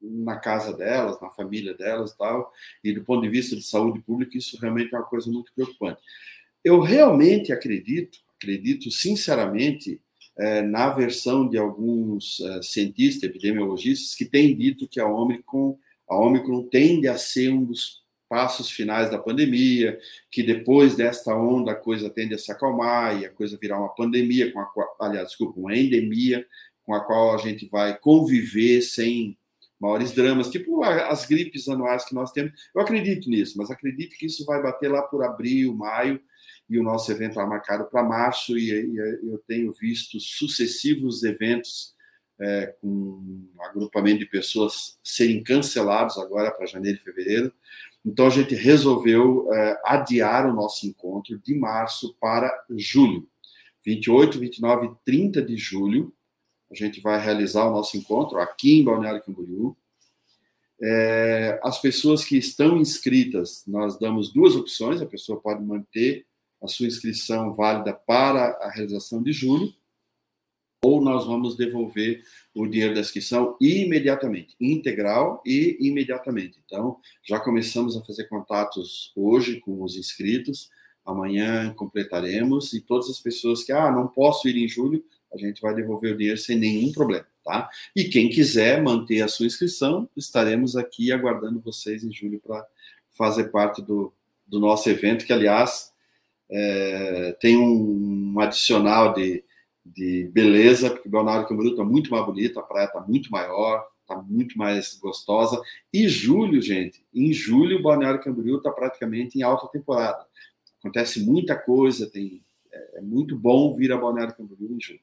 [0.00, 4.36] na casa delas, na família delas tal, e do ponto de vista de saúde pública,
[4.36, 6.00] isso realmente é uma coisa muito preocupante.
[6.64, 10.00] Eu realmente acredito, acredito sinceramente,
[10.38, 16.16] é, na versão de alguns é, cientistas, epidemiologistas, que têm dito que a Omicron, a
[16.16, 19.98] Omicron tende a ser um dos passos finais da pandemia,
[20.30, 23.88] que depois desta onda a coisa tende a se acalmar e a coisa virar uma
[23.88, 26.46] pandemia, com a aliás, desculpa, uma endemia,
[26.84, 29.36] com a qual a gente vai conviver sem
[29.80, 32.52] maiores dramas, tipo as gripes anuais que nós temos.
[32.74, 36.20] Eu acredito nisso, mas acredito que isso vai bater lá por abril, maio,
[36.68, 41.94] e o nosso evento está marcado para março, e, eu tenho visto sucessivos eventos
[42.38, 47.52] é, com agrupamento de pessoas serem cancelados agora para janeiro e fevereiro,
[48.04, 53.28] então a gente resolveu é, adiar o nosso encontro de março para julho.
[53.84, 56.12] 28, 29 e 30 de julho,
[56.70, 59.76] a gente vai realizar o nosso encontro aqui em Balneário Camboriú.
[60.82, 66.26] É, as pessoas que estão inscritas, nós damos duas opções: a pessoa pode manter
[66.62, 69.72] a sua inscrição válida para a realização de julho,
[70.82, 72.22] ou nós vamos devolver
[72.54, 76.60] o dinheiro da inscrição imediatamente, integral e imediatamente.
[76.64, 80.70] Então, já começamos a fazer contatos hoje com os inscritos,
[81.04, 85.60] amanhã completaremos e todas as pessoas que, ah, não posso ir em julho, a gente
[85.60, 87.68] vai devolver o dinheiro sem nenhum problema, tá?
[87.94, 92.66] E quem quiser manter a sua inscrição, estaremos aqui aguardando vocês em julho para
[93.10, 94.12] fazer parte do,
[94.46, 95.92] do nosso evento, que, aliás,
[96.50, 99.44] é, tem um, um adicional de
[99.84, 103.86] de beleza, porque o Balneário Camboriú está muito mais bonito, a praia está muito maior,
[104.02, 105.60] está muito mais gostosa.
[105.92, 110.24] E julho, gente, em julho o Balneário Camboriú está praticamente em alta temporada.
[110.78, 112.40] Acontece muita coisa, tem,
[112.72, 115.00] é, é muito bom vir a Balneário Camboriú em julho.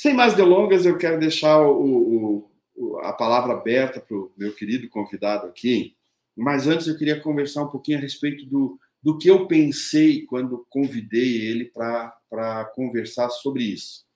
[0.00, 4.88] Sem mais delongas, eu quero deixar o, o, a palavra aberta para o meu querido
[4.88, 5.94] convidado aqui,
[6.34, 10.66] mas antes eu queria conversar um pouquinho a respeito do, do que eu pensei quando
[10.70, 14.06] convidei ele para conversar sobre isso.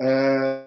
[0.00, 0.66] É,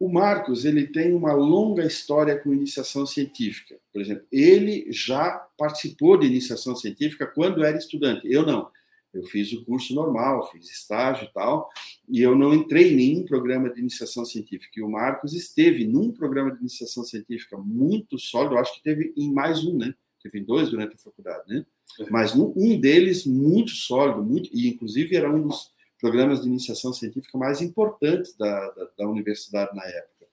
[0.00, 3.78] o Marcos ele tem uma longa história com iniciação científica.
[3.92, 8.26] Por exemplo, ele já participou de iniciação científica quando era estudante.
[8.28, 8.68] Eu não.
[9.12, 11.68] Eu fiz o curso normal, fiz estágio e tal,
[12.08, 14.72] e eu não entrei em nenhum programa de iniciação científica.
[14.76, 19.32] E o Marcos esteve num programa de iniciação científica muito sólido, acho que teve em
[19.32, 19.94] mais um, né?
[20.22, 21.64] teve dois durante a faculdade, né?
[22.10, 27.36] Mas um deles muito sólido, muito e inclusive era um dos programas de iniciação científica
[27.36, 30.26] mais importantes da, da, da universidade na época.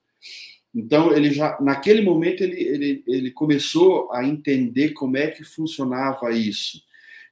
[0.74, 6.30] Então ele já naquele momento ele, ele, ele começou a entender como é que funcionava
[6.30, 6.82] isso.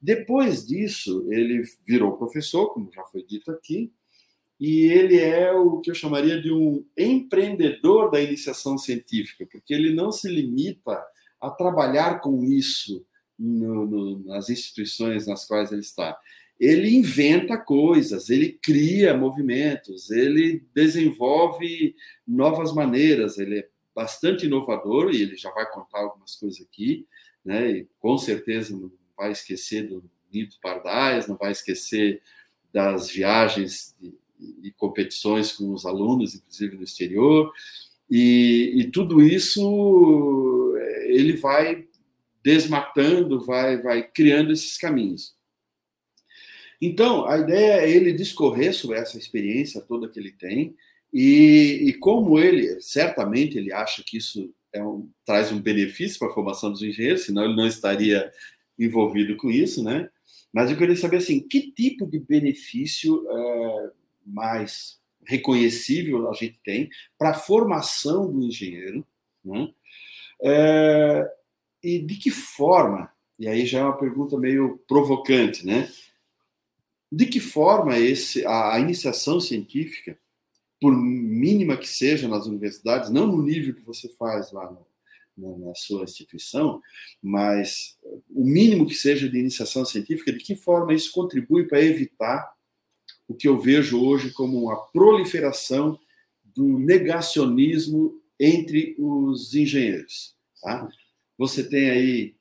[0.05, 3.91] Depois disso ele virou professor, como já foi dito aqui,
[4.61, 9.95] e ele é o que eu chamaria de um empreendedor da iniciação científica, porque ele
[9.95, 11.03] não se limita
[11.41, 13.03] a trabalhar com isso
[13.39, 16.21] no, no, nas instituições nas quais ele está.
[16.61, 21.97] Ele inventa coisas, ele cria movimentos, ele desenvolve
[22.29, 27.07] novas maneiras, ele é bastante inovador e ele já vai contar algumas coisas aqui,
[27.43, 27.71] né?
[27.71, 32.21] E com certeza não vai esquecer do Nito Pardais, não vai esquecer
[32.73, 34.15] das viagens e,
[34.63, 37.53] e competições com os alunos, inclusive no exterior,
[38.11, 40.75] e, e tudo isso
[41.07, 41.87] ele vai
[42.43, 45.35] desmatando, vai, vai criando esses caminhos.
[46.81, 50.77] Então, a ideia é ele discorrer sobre essa experiência toda que ele tem
[51.13, 56.29] e, e como ele, certamente, ele acha que isso é um, traz um benefício para
[56.29, 58.31] a formação dos engenheiros, senão ele não estaria
[58.79, 60.09] envolvido com isso, né?
[60.53, 63.91] Mas eu queria saber assim, que tipo de benefício é,
[64.25, 69.05] mais reconhecível a gente tem para a formação do engenheiro,
[69.45, 69.69] né?
[70.43, 71.31] é,
[71.83, 75.91] e de que forma, e aí já é uma pergunta meio provocante, né?
[77.11, 80.19] De que forma esse, a, a iniciação científica,
[80.81, 84.87] por mínima que seja nas universidades, não no nível que você faz lá no,
[85.37, 86.81] na, na sua instituição,
[87.23, 87.99] mas
[88.31, 92.53] o mínimo que seja de iniciação científica, de que forma isso contribui para evitar
[93.27, 95.99] o que eu vejo hoje como uma proliferação
[96.45, 100.37] do negacionismo entre os engenheiros.
[100.63, 100.89] Tá?
[101.39, 102.37] Você tem aí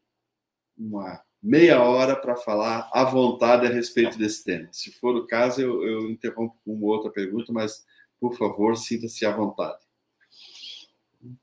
[0.77, 4.69] uma meia hora para falar à vontade a respeito desse tema.
[4.71, 7.83] Se for o caso, eu, eu interrompo com outra pergunta, mas,
[8.19, 9.82] por favor, sinta-se à vontade.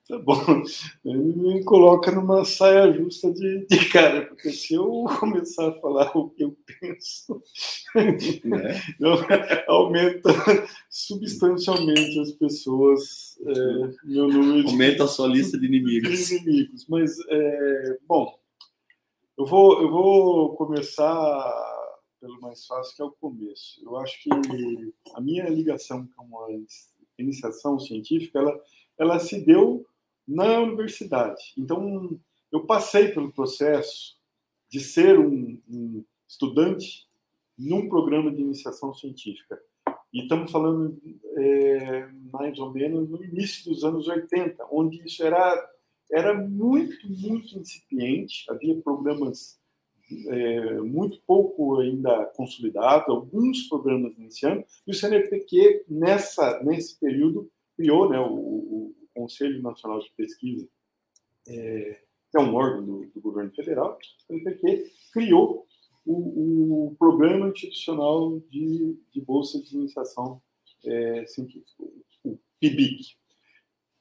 [0.06, 0.62] Tá bom.
[1.04, 6.14] Ele me coloca numa saia justa de, de, cara, porque se eu começar a falar
[6.16, 7.42] o que eu penso,
[7.96, 9.64] é.
[9.68, 10.30] aumenta
[10.90, 13.54] substancialmente as pessoas, é,
[14.04, 16.26] meu número Aumenta a sua lista de inimigos.
[16.26, 16.86] De inimigos.
[16.88, 18.38] Mas, é, bom,
[19.38, 21.80] eu vou, eu vou começar
[22.20, 23.80] pelo mais fácil, que é o começo.
[23.82, 24.28] Eu acho que
[25.14, 26.48] a minha ligação com a
[27.18, 28.60] iniciação científica, ela
[29.00, 29.86] ela se deu
[30.28, 31.42] na universidade.
[31.56, 32.20] Então,
[32.52, 34.16] eu passei pelo processo
[34.68, 37.06] de ser um, um estudante
[37.58, 39.58] num programa de iniciação científica.
[40.12, 41.00] E estamos falando
[41.36, 45.70] é, mais ou menos no início dos anos 80, onde isso era,
[46.12, 49.58] era muito, muito incipiente, havia programas
[50.28, 58.10] é, muito pouco ainda consolidados, alguns programas iniciando, e o CNPq, nessa, nesse período, criou
[58.10, 60.68] né, o, o, Conselho Nacional de Pesquisa,
[61.48, 65.66] é, que é um órgão do, do governo federal, o CNPq criou
[66.06, 70.40] o, o, Programa Institucional de, de Bolsa de Iniciação
[70.84, 71.84] é, Científica,
[72.22, 73.16] o PIBIC.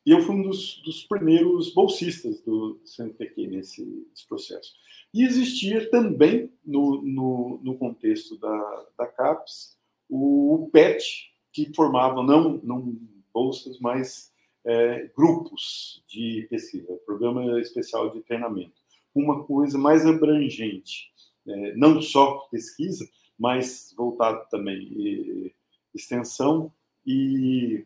[0.05, 4.73] E eu fui um dos, dos primeiros bolsistas do CNPq nesse, nesse, processo.
[5.13, 12.59] E existia também, no, no, no contexto da, da CAPES, o PET, que formava não,
[12.63, 12.97] não
[13.33, 14.31] bolsas, mas
[14.65, 18.73] é, grupos de pesquisa, programa especial de treinamento.
[19.13, 21.11] Uma coisa mais abrangente,
[21.47, 25.53] é, não só pesquisa, mas voltado também e,
[25.93, 26.71] extensão
[27.05, 27.85] e,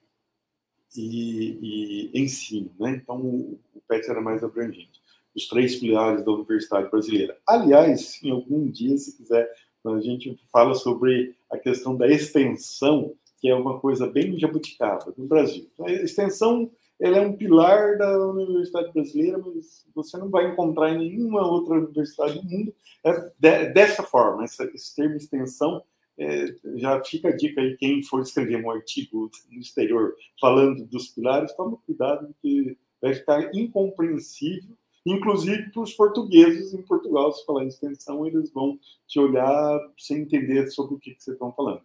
[0.95, 2.71] e, e, ensino.
[2.79, 2.99] Né?
[3.01, 5.01] Então, o, o PET era mais abrangente.
[5.35, 7.37] Os três pilares da Universidade Brasileira.
[7.47, 9.51] Aliás, em algum dia, se quiser,
[9.85, 15.27] a gente fala sobre a questão da extensão que é uma coisa bem jabuticaba no
[15.27, 15.67] Brasil.
[15.81, 20.99] A extensão ela é um pilar da Universidade Brasileira, mas você não vai encontrar em
[20.99, 24.45] nenhuma outra universidade do mundo é dessa forma.
[24.45, 25.83] Essa, esse termo extensão
[26.17, 31.09] é, já fica a dica aí, quem for escrever um artigo no exterior falando dos
[31.09, 34.73] pilares, toma cuidado, porque vai ficar incompreensível,
[35.05, 40.19] inclusive para os portugueses em Portugal, se falar em extensão, eles vão te olhar sem
[40.19, 41.81] entender sobre o que, que você está falando.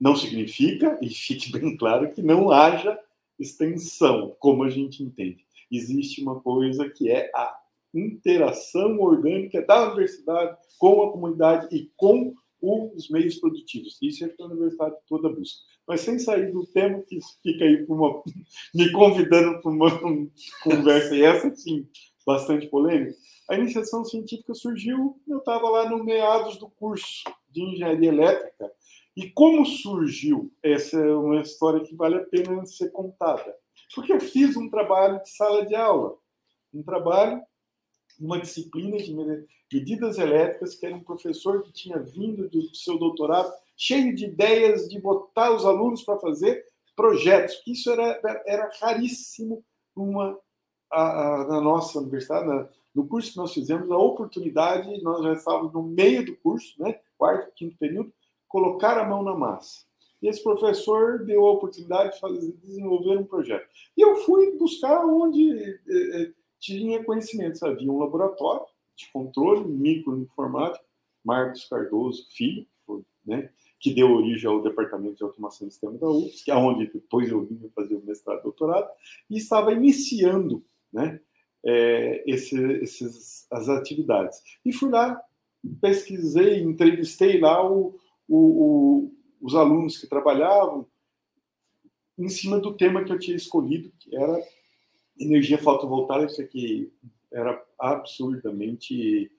[0.00, 2.98] Não significa, e fique bem claro, que não haja
[3.38, 5.44] extensão, como a gente entende.
[5.70, 7.56] Existe uma coisa que é a
[7.94, 13.98] interação orgânica da universidade com a comunidade e com os meios produtivos.
[14.02, 15.60] Isso é que a universidade toda busca.
[15.86, 18.22] Mas sem sair do tema, que fica aí uma,
[18.74, 19.90] me convidando para uma
[20.62, 21.86] conversa, e essa sim,
[22.26, 23.16] bastante polêmica.
[23.48, 28.70] A iniciação científica surgiu, eu estava lá no meados do curso de engenharia elétrica,
[29.16, 30.52] e como surgiu?
[30.62, 33.54] Essa é uma história que vale a pena ser contada.
[33.94, 36.16] Porque eu fiz um trabalho de sala de aula,
[36.72, 37.42] um trabalho,
[38.20, 39.14] uma disciplina de
[39.72, 44.88] medidas elétricas, que era um professor que tinha vindo do seu doutorado, cheio de ideias
[44.88, 49.64] de botar os alunos para fazer projetos, que isso era, era raríssimo
[49.96, 50.38] numa,
[50.90, 55.32] a, a, na nossa universidade, na, no curso que nós fizemos, a oportunidade, nós já
[55.32, 58.12] estávamos no meio do curso, né, quarto, quinto período,
[58.50, 59.86] colocar a mão na massa.
[60.20, 63.66] E esse professor deu a oportunidade de fazer, desenvolver um projeto.
[63.96, 65.50] E eu fui buscar onde
[65.88, 67.62] eh, tinha conhecimentos.
[67.62, 70.84] Havia um laboratório de controle microinformática,
[71.24, 72.66] Marcos Cardoso Filho,
[73.24, 76.86] né, que deu origem ao Departamento de Automação do Sistema da UFS, que é onde
[76.92, 78.90] depois eu vim fazer o mestrado e doutorado,
[79.30, 81.20] e estava iniciando né,
[81.64, 84.42] é, esse, esses, as atividades.
[84.64, 85.18] E fui lá,
[85.80, 87.98] pesquisei, entrevistei lá o,
[88.30, 90.86] o, o, os alunos que trabalhavam
[92.16, 94.40] em cima do tema que eu tinha escolhido, que era
[95.18, 96.92] energia fotovoltaica, que
[97.32, 99.30] era absurdamente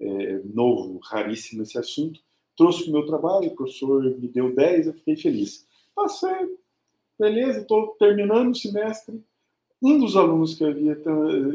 [0.00, 2.20] é, novo, raríssimo esse assunto.
[2.56, 5.66] Trouxe o meu trabalho, o professor me deu 10, eu fiquei feliz.
[5.94, 6.56] Passei,
[7.18, 9.22] beleza, estou terminando o semestre.
[9.82, 10.92] Um dos alunos que eu havia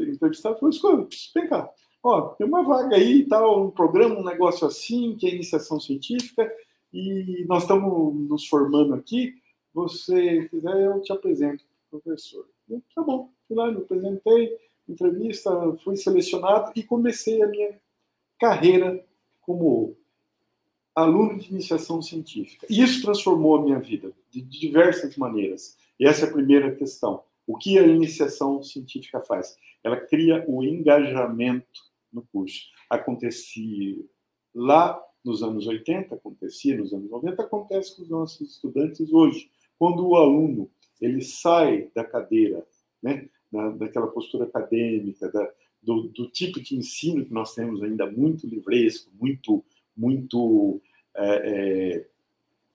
[0.08, 1.70] entrevistado falou: Escolha, vem cá,
[2.02, 6.50] ó, tem uma vaga aí, tal, um programa, um negócio assim, que é iniciação científica,
[6.96, 9.34] e nós estamos nos formando aqui.
[9.74, 12.48] Você quiser, eu te apresento, professor.
[12.68, 14.56] Eu, tá bom, fui lá, me apresentei,
[14.88, 15.50] entrevista,
[15.84, 17.78] fui selecionado e comecei a minha
[18.38, 19.04] carreira
[19.42, 19.94] como
[20.94, 22.66] aluno de iniciação científica.
[22.70, 25.76] E isso transformou a minha vida de diversas maneiras.
[26.00, 27.22] E essa é a primeira questão.
[27.46, 29.54] O que a iniciação científica faz?
[29.84, 31.66] Ela cria o engajamento
[32.10, 32.62] no curso.
[32.88, 34.02] Acontecia
[34.54, 39.50] lá nos anos 80, acontecia nos anos 90, acontece com os nossos estudantes hoje.
[39.78, 42.64] Quando o aluno ele sai da cadeira,
[43.02, 45.50] né, da, daquela postura acadêmica, da,
[45.82, 49.64] do, do, tipo de ensino que nós temos ainda muito livresco, muito,
[49.96, 50.80] muito
[51.14, 52.06] é, é,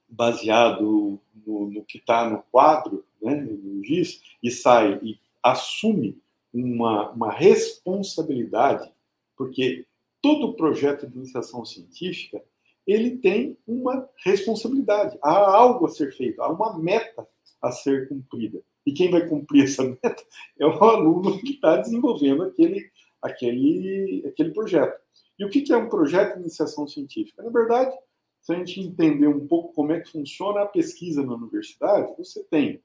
[0.08, 6.18] baseado no, no que está no quadro, né, no GIS, e sai e assume
[6.54, 8.92] uma, uma responsabilidade,
[9.38, 9.86] porque
[10.21, 12.41] todo projeto de iniciação científica
[12.86, 17.27] ele tem uma responsabilidade, há algo a ser feito, há uma meta
[17.62, 18.62] a ser cumprida.
[18.86, 20.23] E quem vai cumprir essa meta
[20.60, 22.89] é o aluno que está desenvolvendo aquele,
[23.21, 24.99] aquele, aquele projeto.
[25.38, 27.43] E o que é um projeto de iniciação científica?
[27.43, 27.95] Na verdade,
[28.41, 32.43] se a gente entender um pouco como é que funciona a pesquisa na universidade, você
[32.43, 32.81] tem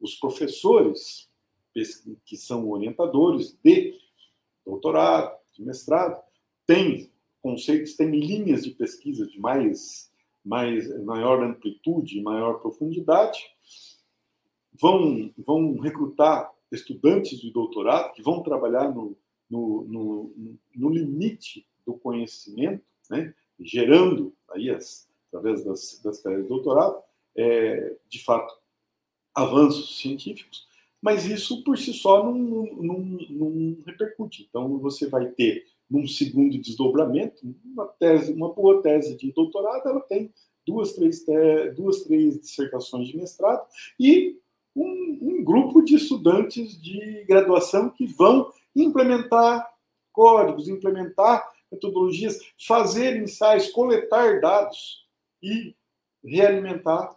[0.00, 1.28] os professores
[2.24, 3.94] que são orientadores de
[4.64, 6.20] doutorado, de mestrado,
[6.66, 10.10] tem conceitos, tem linhas de pesquisa de mais,
[10.44, 13.38] mais maior amplitude, maior profundidade,
[14.80, 19.16] vão, vão recrutar estudantes de doutorado que vão trabalhar no,
[19.48, 23.32] no, no, no limite do conhecimento, né?
[23.60, 27.00] gerando aí as, através das, das de doutorado,
[27.36, 28.54] é, de fato,
[29.34, 30.66] avanços científicos,
[31.00, 32.34] mas isso por si só não,
[32.74, 32.98] não,
[33.30, 34.46] não, repercute.
[34.48, 40.00] Então você vai ter num segundo desdobramento uma tese, uma boa tese de doutorado, ela
[40.00, 40.32] tem
[40.66, 41.24] duas, três,
[41.76, 43.66] duas, três dissertações de mestrado
[43.98, 44.38] e
[44.74, 49.66] um, um grupo de estudantes de graduação que vão implementar
[50.12, 55.06] códigos, implementar metodologias, fazer ensaios, coletar dados
[55.42, 55.74] e
[56.24, 57.16] realimentar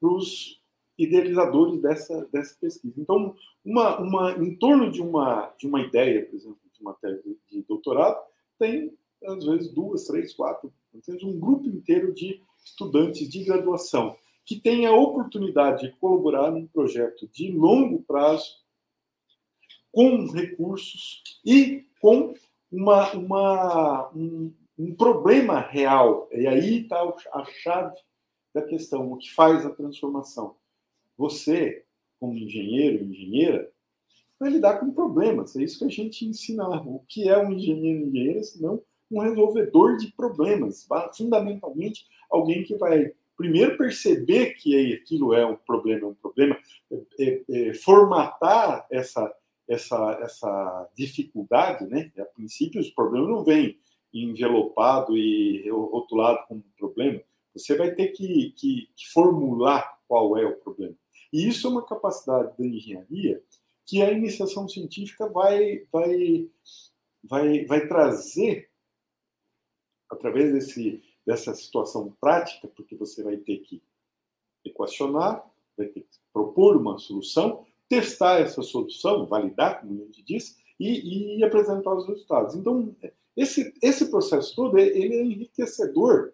[0.00, 0.60] para os
[0.98, 2.94] idealizadores dessa, dessa pesquisa.
[3.00, 7.38] Então, uma, uma, em torno de uma, de uma ideia, por exemplo, de uma tese
[7.50, 8.18] de doutorado,
[8.58, 10.72] tem, às vezes, duas, três, quatro,
[11.04, 16.68] temos um grupo inteiro de estudantes de graduação que tem a oportunidade de colaborar num
[16.68, 18.64] projeto de longo prazo,
[19.90, 22.32] com recursos e com
[22.70, 26.28] uma, uma, um, um problema real.
[26.30, 27.96] E aí está a chave
[28.54, 30.54] da questão, o que faz a transformação.
[31.18, 31.84] Você,
[32.20, 33.72] como engenheiro, engenheira,
[34.38, 35.56] vai lidar com problemas.
[35.56, 36.68] É isso que a gente ensina.
[36.82, 40.86] O que é um engenheiro e engenheira, senão um resolvedor de problemas.
[41.16, 46.58] Fundamentalmente, alguém que vai primeiro perceber que aquilo é um problema, é um problema,
[47.20, 49.32] é, é, formatar essa,
[49.68, 52.10] essa, essa dificuldade, né?
[52.18, 53.78] A princípio, os problemas não vêm
[54.12, 57.20] envelopado e rotulado como problema.
[57.54, 60.94] Você vai ter que, que, que formular qual é o problema.
[61.32, 63.42] E isso é uma capacidade da engenharia
[63.86, 66.50] que a iniciação científica vai, vai,
[67.22, 68.68] vai, vai trazer
[70.10, 73.82] através desse, dessa situação prática, porque você vai ter que
[74.64, 80.58] equacionar, vai ter que propor uma solução, testar essa solução, validar, como a gente diz,
[80.78, 82.54] e, e apresentar os resultados.
[82.54, 82.94] Então,
[83.36, 86.32] esse, esse processo todo ele é enriquecedor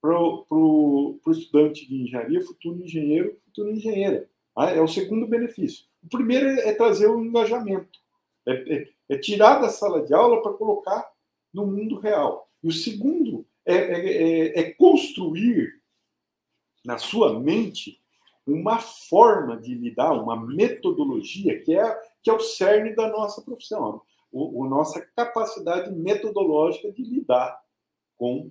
[0.00, 4.28] para o estudante de engenharia, futuro engenheiro, futuro engenheira.
[4.54, 4.70] Tá?
[4.70, 5.89] É o segundo benefício.
[6.02, 7.98] O primeiro é trazer o engajamento,
[8.46, 11.10] é, é, é tirar da sala de aula para colocar
[11.52, 12.48] no mundo real.
[12.62, 15.80] E o segundo é, é, é, é construir
[16.84, 18.00] na sua mente
[18.46, 24.02] uma forma de lidar, uma metodologia que é, que é o cerne da nossa profissão,
[24.32, 27.60] a nossa capacidade metodológica de lidar
[28.16, 28.50] com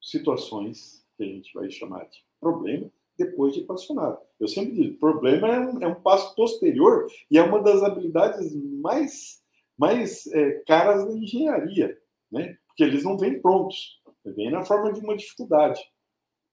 [0.00, 4.18] situações que a gente vai chamar de problema depois de equacionado.
[4.38, 8.54] Eu sempre digo, problema é um, é um passo posterior e é uma das habilidades
[8.80, 9.42] mais,
[9.78, 11.98] mais é, caras da engenharia,
[12.30, 12.56] né?
[12.66, 14.00] porque eles não vêm prontos.
[14.24, 15.80] Vem na forma de uma dificuldade.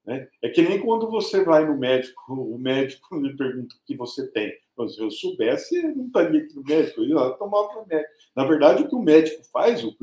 [0.05, 0.27] Né?
[0.41, 4.27] É que nem quando você vai no médico, o médico lhe pergunta o que você
[4.27, 4.51] tem.
[4.87, 8.09] Se eu soubesse, eu não estaria aqui no médico, eu ia tomar o médico.
[8.35, 9.95] Na verdade, o que o médico faz, o,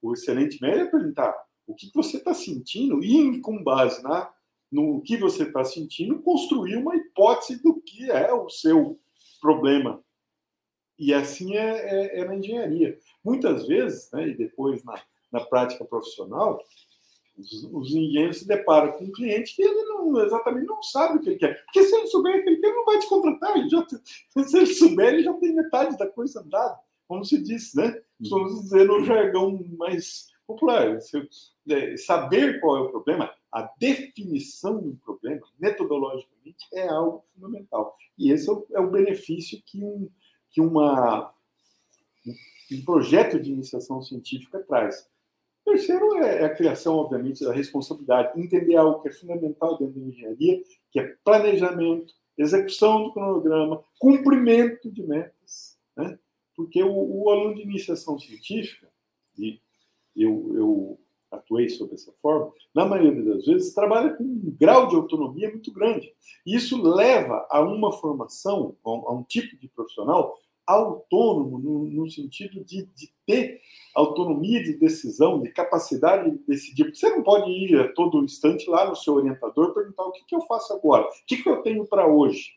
[0.00, 1.34] o excelente médico, é perguntar
[1.66, 4.32] o que você está sentindo e, com base na,
[4.70, 8.98] no que você está sentindo, construir uma hipótese do que é o seu
[9.40, 10.02] problema.
[10.98, 12.98] E assim é, é, é na engenharia.
[13.24, 15.00] Muitas vezes, né, e depois na,
[15.32, 16.62] na prática profissional,
[17.38, 21.20] os, os, engenheiros se deparam com um cliente que ele não exatamente não sabe o
[21.20, 21.64] que ele quer.
[21.64, 23.56] Porque se ele souber o que ele quer, ele não vai te contratar.
[23.56, 23.86] Ele já,
[24.44, 27.98] se ele souber, ele já tem metade da coisa dada, como se diz, né?
[28.28, 31.00] Vamos dizer no jargão mais popular.
[31.00, 31.26] Se,
[31.68, 37.96] é, saber qual é o problema, a definição do problema, metodologicamente, é algo fundamental.
[38.16, 40.08] E esse é o, é o benefício que, um,
[40.50, 41.32] que uma,
[42.72, 45.08] um projeto de iniciação científica traz.
[45.64, 50.00] O terceiro é, é a criação, obviamente, da responsabilidade, entender algo que é fundamental dentro
[50.00, 56.18] da engenharia, que é planejamento, execução do cronograma, cumprimento de metas, né?
[56.56, 58.88] porque o, o aluno de iniciação científica,
[59.38, 59.60] e
[60.16, 64.96] eu, eu atuei sob essa forma, na maioria das vezes trabalha com um grau de
[64.96, 66.12] autonomia muito grande.
[66.44, 72.64] E isso leva a uma formação, a um tipo de profissional autônomo, no, no sentido
[72.64, 73.60] de, de, ter
[73.94, 76.84] autonomia de decisão, de capacidade de decidir.
[76.84, 80.24] Porque você não pode ir a todo instante lá no seu orientador perguntar o que,
[80.24, 82.52] que eu faço agora, o que, que eu tenho para hoje.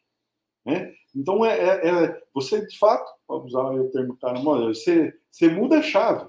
[0.65, 0.93] Né?
[1.15, 4.67] Então, é, é, é, você, de fato, vamos usar o termo que está na moda,
[4.67, 6.27] você, você muda a chave.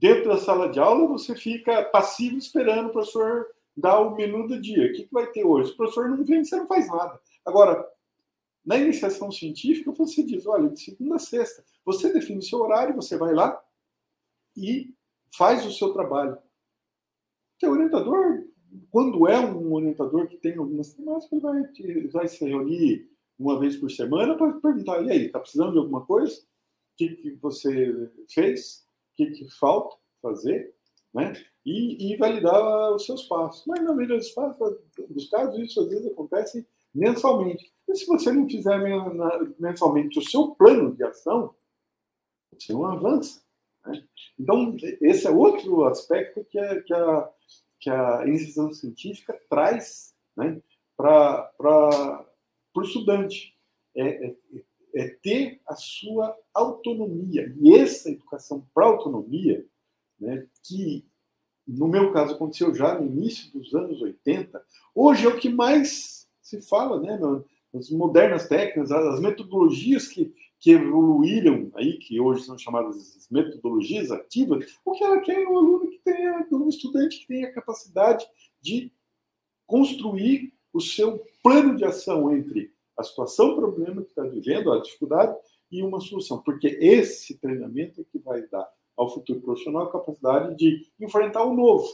[0.00, 3.46] Dentro da sala de aula, você fica passivo esperando o professor
[3.76, 4.86] dar o menu do dia.
[4.86, 5.68] O que, que vai ter hoje?
[5.68, 7.20] Se o professor não vem, você não faz nada.
[7.44, 7.86] Agora,
[8.64, 13.18] na iniciação científica, você diz: olha, de segunda a sexta, você define seu horário, você
[13.18, 13.62] vai lá
[14.56, 14.94] e
[15.36, 16.38] faz o seu trabalho.
[17.62, 18.44] O orientador,
[18.90, 21.30] quando é um orientador que tem algumas temáticas,
[21.78, 23.06] ele vai, vai se reunir
[23.38, 26.40] uma vez por semana para perguntar: e aí, está precisando de alguma coisa?
[26.40, 28.88] O que, que você fez?
[29.26, 30.74] Que, que falta fazer,
[31.12, 31.32] né?
[31.64, 33.66] E, e, validar os seus passos.
[33.66, 34.78] Mas na maioria dos, passos,
[35.10, 37.70] dos casos, isso às vezes acontece mensalmente.
[37.86, 38.78] E se você não fizer
[39.58, 41.54] mensalmente o seu plano de ação,
[42.52, 43.42] você não avança.
[43.84, 44.02] Né?
[44.38, 47.30] Então, esse é outro aspecto que, é, que, a,
[47.78, 50.62] que a iniciação científica traz né,
[50.96, 51.52] para
[52.74, 53.54] o estudante.
[53.94, 54.36] É, é,
[54.94, 57.54] é ter a sua autonomia.
[57.60, 59.64] E essa educação para autonomia,
[60.18, 61.04] né, que
[61.66, 64.62] no meu caso aconteceu já no início dos anos 80,
[64.94, 67.18] hoje é o que mais se fala, né,
[67.72, 74.64] nas modernas técnicas, as metodologias que, que evoluíram aí, que hoje são chamadas metodologias ativas,
[74.84, 78.26] o que ela quer é um aluno que tenha, um estudante que tenha a capacidade
[78.60, 78.92] de
[79.66, 84.80] construir o seu plano de ação entre a situação, o problema que está vivendo, a
[84.80, 85.36] dificuldade
[85.70, 86.42] e uma solução.
[86.42, 91.54] Porque esse treinamento é que vai dar ao futuro profissional a capacidade de enfrentar o
[91.54, 91.88] novo.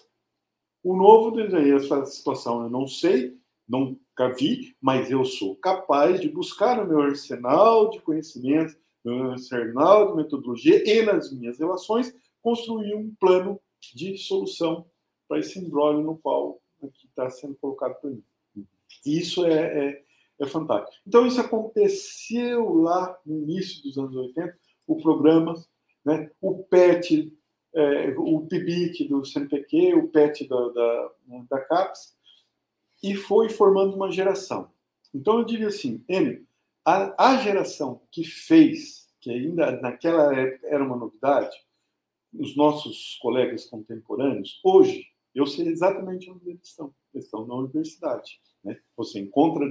[0.83, 3.37] O novo desenho, essa situação eu não sei,
[3.69, 9.31] nunca vi, mas eu sou capaz de buscar no meu arsenal de conhecimentos, no meu
[9.33, 13.61] arsenal de metodologia e nas minhas relações, construir um plano
[13.95, 14.87] de solução
[15.29, 18.23] para esse embrólio no qual está sendo colocado para mim.
[19.05, 20.03] Isso é, é,
[20.41, 21.03] é fantástico.
[21.07, 25.55] Então, isso aconteceu lá no início dos anos 80, o programa,
[26.05, 27.33] né, o PET,
[27.75, 31.11] é, o PIBIC do CNPq, o PET da, da,
[31.51, 32.17] da CAPES,
[33.03, 34.71] e foi formando uma geração.
[35.15, 36.47] Então, eu diria assim, Enio,
[36.85, 41.57] a, a geração que fez, que ainda naquela época era uma novidade,
[42.33, 46.95] os nossos colegas contemporâneos, hoje, eu sei exatamente onde eles estão.
[47.13, 48.41] Eles estão na universidade.
[48.65, 48.79] Né?
[48.97, 49.67] Você encontra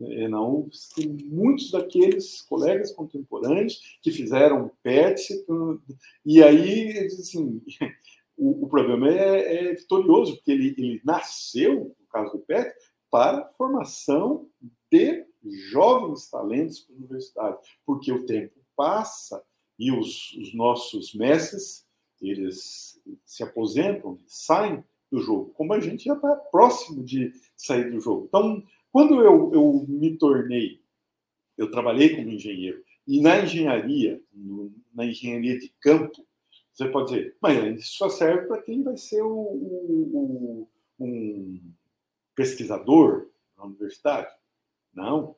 [0.00, 5.44] é, na UFS, tem muitos daqueles colegas contemporâneos que fizeram PET,
[6.24, 7.62] e aí, assim,
[8.36, 12.72] o, o programa é, é, vitorioso, porque ele, ele nasceu, no caso do PET,
[13.10, 14.48] para formação
[14.90, 15.26] de
[15.70, 19.42] jovens talentos para a universidade, porque o tempo passa
[19.78, 21.86] e os, os nossos mestres,
[22.20, 28.00] eles se aposentam, saem do jogo, como a gente já está próximo de sair do
[28.00, 28.26] jogo.
[28.28, 28.62] Então,
[28.92, 30.80] quando eu, eu me tornei,
[31.56, 36.26] eu trabalhei como engenheiro, e na engenharia, no, na engenharia de campo,
[36.72, 40.68] você pode dizer, mas isso só serve para quem vai ser o, o,
[41.00, 41.72] o, um
[42.36, 44.32] pesquisador na universidade.
[44.94, 45.34] Não.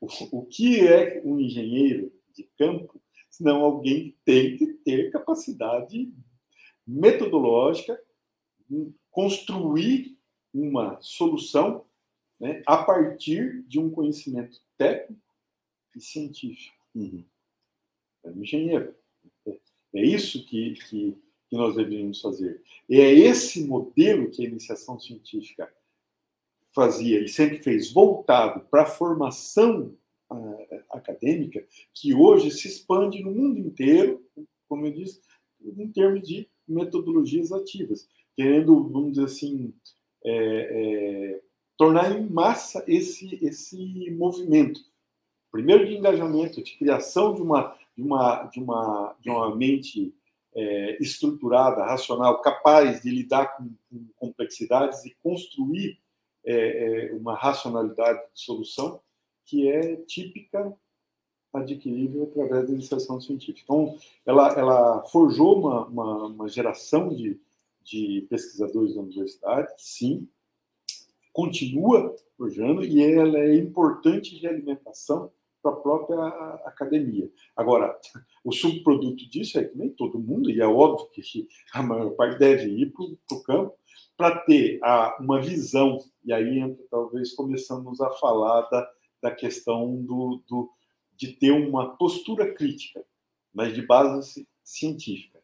[0.00, 3.00] O, que é um engenheiro de campo,
[3.30, 6.12] senão alguém que tem que ter capacidade
[6.84, 8.00] metodológica,
[9.12, 10.18] construir
[10.52, 11.84] uma solução
[12.42, 15.22] né, a partir de um conhecimento técnico
[15.94, 16.76] e científico.
[16.92, 17.24] Uhum.
[18.24, 18.92] É um engenheiro.
[19.94, 21.16] É isso que, que,
[21.48, 22.60] que nós deveríamos fazer.
[22.88, 25.72] E é esse modelo que a iniciação científica
[26.72, 29.96] fazia e sempre fez voltado para a formação
[30.28, 31.64] uh, acadêmica,
[31.94, 34.26] que hoje se expande no mundo inteiro,
[34.68, 35.20] como eu disse,
[35.60, 39.72] em termos de metodologias ativas, querendo, vamos dizer assim,
[40.24, 41.42] é, é,
[41.76, 44.80] tornar em massa esse, esse movimento.
[45.50, 50.14] Primeiro de engajamento, de criação de uma, de uma, de uma, de uma mente
[50.54, 55.98] é, estruturada, racional, capaz de lidar com, com complexidades e construir
[56.44, 59.00] é, é, uma racionalidade de solução
[59.44, 60.74] que é típica
[61.52, 63.60] adquirível através da iniciação científica.
[63.64, 67.38] Então, ela, ela forjou uma, uma, uma geração de,
[67.82, 70.28] de pesquisadores da universidade, sim,
[71.32, 75.30] continua forjando e ela é importante de alimentação
[75.62, 76.26] para a própria
[76.66, 77.30] academia.
[77.56, 77.96] Agora,
[78.44, 82.38] o subproduto disso é que nem todo mundo, e é óbvio que a maior parte
[82.38, 83.74] deve ir para o campo,
[84.16, 88.90] para ter a, uma visão, e aí entra, talvez começamos a falar da,
[89.22, 90.70] da questão do, do,
[91.16, 93.04] de ter uma postura crítica,
[93.54, 95.40] mas de base científica,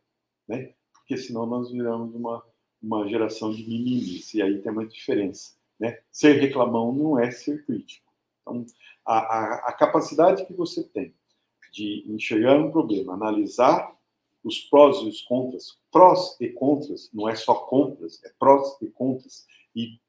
[0.49, 0.74] né?
[0.93, 2.45] porque senão nós viramos uma,
[2.82, 5.58] uma geração de mimimis, e aí tem uma diferença.
[5.79, 5.99] Né?
[6.11, 8.11] Ser reclamão não é ser crítico.
[8.43, 8.64] Então,
[9.05, 11.14] a, a, a capacidade que você tem
[11.72, 13.97] de enxergar um problema, analisar
[14.43, 18.87] os prós e os contras, prós e contras, não é só contras, é prós e
[18.89, 20.01] contras, e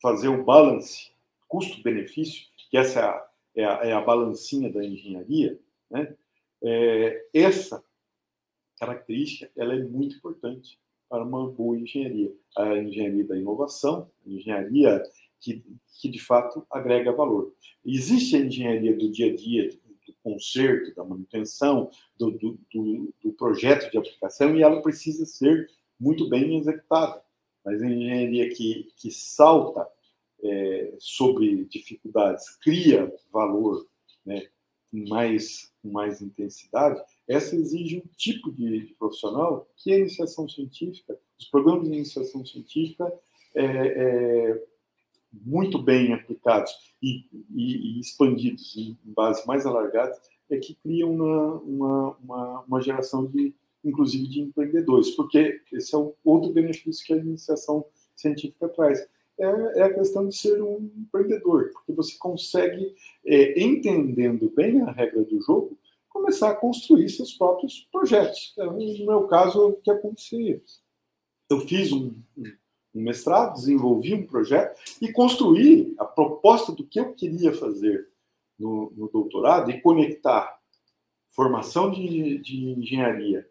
[0.00, 1.12] fazer o balance,
[1.48, 5.58] custo-benefício, que essa é a, é a, é a balancinha da engenharia,
[5.90, 6.14] né?
[6.62, 7.84] É, essa
[8.78, 10.78] característica ela é muito importante
[11.14, 12.34] para uma boa engenharia.
[12.58, 15.00] A engenharia da inovação, a engenharia
[15.38, 15.64] que,
[16.00, 17.54] que de fato agrega valor.
[17.86, 21.88] Existe a engenharia do dia a dia, do conserto, da manutenção,
[22.18, 27.22] do, do, do, do projeto de aplicação, e ela precisa ser muito bem executada.
[27.64, 29.86] Mas a engenharia que, que salta
[30.42, 33.86] é, sobre dificuldades, cria valor
[34.26, 34.48] né,
[34.90, 40.48] com, mais, com mais intensidade, essa exige um tipo de, profissional que é a iniciação
[40.48, 43.12] científica, os programas de iniciação científica
[43.54, 44.62] é, é,
[45.32, 46.70] muito bem aplicados
[47.02, 50.18] e, e, e expandidos em, bases mais alargadas,
[50.50, 56.12] é que criam uma, uma, uma, uma, geração de, inclusive, de empreendedores, porque esse é
[56.24, 59.00] outro benefício que a iniciação científica traz.
[59.38, 62.94] É, é a questão de ser um empreendedor, porque você consegue,
[63.26, 65.76] é, entendendo bem a regra do jogo,
[66.14, 68.54] começar a construir seus próprios projetos.
[68.56, 70.62] É, no meu caso, é o que acontecia.
[71.50, 72.14] Eu fiz um
[72.94, 78.08] um mestrado, desenvolvi um projeto e construí a proposta do que eu queria fazer
[78.58, 80.58] no, no doutorado e conectar
[81.30, 83.48] formação de, de engenharia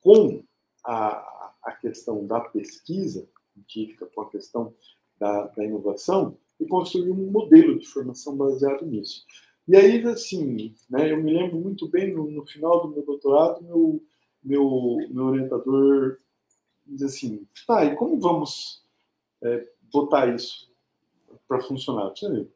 [0.00, 0.44] com
[0.84, 4.72] a, a, questão da pesquisa científica, com a questão
[5.18, 9.26] da, da, inovação e construir um modelo de formação baseado nisso.
[9.68, 13.62] E aí, assim, né, eu me lembro muito bem, no, no final do meu doutorado,
[13.62, 14.02] meu,
[14.42, 16.18] meu, meu orientador
[16.86, 18.82] diz assim, tá, e como vamos
[19.42, 20.72] é, botar isso
[21.46, 22.14] para funcionar?
[22.16, 22.46] Então,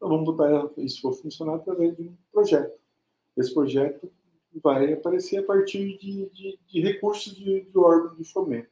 [0.00, 2.76] vamos botar isso para funcionar através de um projeto.
[3.36, 4.10] Esse projeto
[4.60, 8.70] vai aparecer a partir de, de, de recursos de, de órgão de fomento.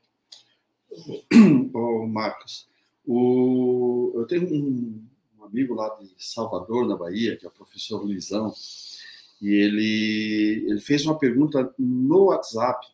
[1.73, 2.69] Ô, Marcos,
[3.07, 5.08] o, eu tenho um,
[5.49, 8.53] amigo lá de Salvador, na Bahia, que é o professor Luizão,
[9.41, 12.87] e ele, ele fez uma pergunta no WhatsApp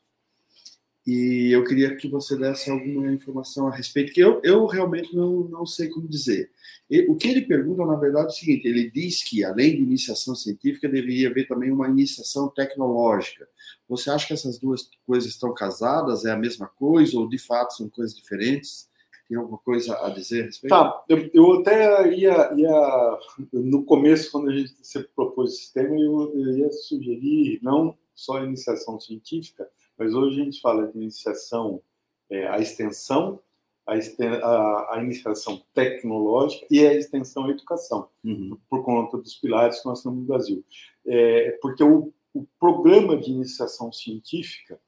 [1.06, 5.44] e eu queria que você desse alguma informação a respeito, que eu, eu realmente não,
[5.44, 6.50] não sei como dizer.
[6.88, 9.82] E, o que ele pergunta, na verdade, é o seguinte: ele diz que, além de
[9.82, 13.46] iniciação científica, deveria haver também uma iniciação tecnológica.
[13.86, 16.24] Você acha que essas duas coisas estão casadas?
[16.24, 17.18] É a mesma coisa?
[17.18, 18.88] Ou, de fato, são coisas diferentes?
[19.28, 20.70] Tem alguma coisa a dizer a respeito?
[20.70, 23.18] Tá, eu, eu até ia, ia,
[23.52, 28.38] no começo, quando a gente se propôs esse tema, eu, eu ia sugerir não só
[28.38, 31.80] a iniciação científica, mas hoje a gente fala de iniciação,
[32.28, 33.40] é, a extensão,
[33.86, 38.58] a, a, a, iniciação tecnológica e a extensão à educação, uhum.
[38.68, 40.64] por conta dos pilares que nós temos no Brasil.
[41.06, 44.78] É, porque o, o programa de iniciação científica,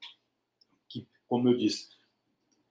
[0.89, 1.96] que, como eu disse,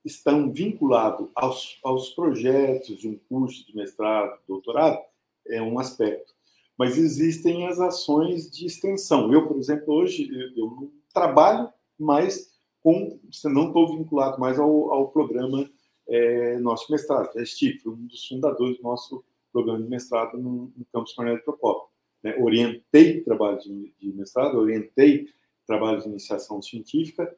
[0.06, 5.00] estão vinculados aos, aos projetos de um curso de mestrado, doutorado,
[5.48, 6.34] é um aspecto.
[6.78, 9.34] Mas existem as ações de extensão.
[9.34, 12.52] Eu, por exemplo, hoje eu, eu trabalho mas
[12.82, 15.70] com, não estou vinculado mais ao, ao programa
[16.08, 17.34] é, nosso mestrado.
[17.34, 21.44] Já estive, fui um dos fundadores do nosso programa de mestrado no, no campus Cornélio
[21.44, 21.90] Procópio.
[22.22, 22.36] Né?
[22.40, 25.28] Orientei trabalho de, de mestrado, orientei
[25.66, 27.36] trabalho de iniciação científica,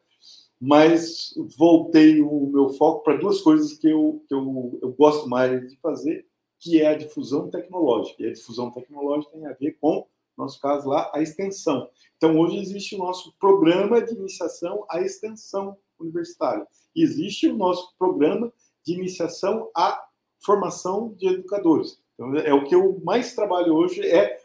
[0.59, 5.69] mas voltei o meu foco para duas coisas que eu, que eu, eu gosto mais
[5.69, 6.25] de fazer,
[6.59, 8.21] que é a difusão tecnológica.
[8.21, 11.89] E a difusão tecnológica tem a ver com, no nosso caso lá, a extensão.
[12.17, 16.67] Então, hoje existe o nosso programa de iniciação à extensão universitária.
[16.95, 18.51] Existe o nosso programa
[18.83, 20.03] de iniciação à
[20.39, 21.99] formação de educadores.
[22.15, 24.39] Então, é o que eu mais trabalho hoje é,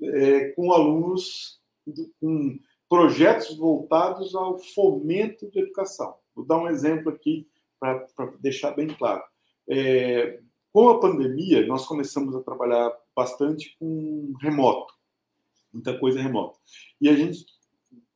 [0.00, 1.58] é com alunos
[2.20, 2.58] com
[2.88, 6.16] projetos voltados ao fomento de educação.
[6.34, 8.06] Vou dar um exemplo aqui para
[8.40, 9.22] deixar bem claro.
[9.68, 10.40] É,
[10.72, 14.94] com a pandemia, nós começamos a trabalhar bastante com remoto,
[15.72, 16.58] muita coisa remota.
[17.00, 17.44] E a gente,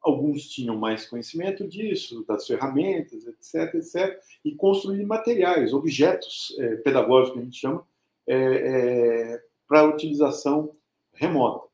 [0.01, 7.35] alguns tinham mais conhecimento disso, das ferramentas, etc, etc, e construir materiais, objetos é, pedagógicos,
[7.35, 7.87] que a gente chama,
[8.27, 10.73] é, é, para utilização
[11.13, 11.67] remota.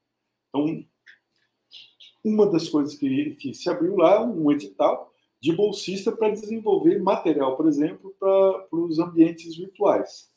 [0.48, 0.84] Então,
[2.24, 7.56] uma das coisas que, que se abriu lá, um edital de bolsista para desenvolver material,
[7.56, 10.28] por exemplo, para os ambientes virtuais.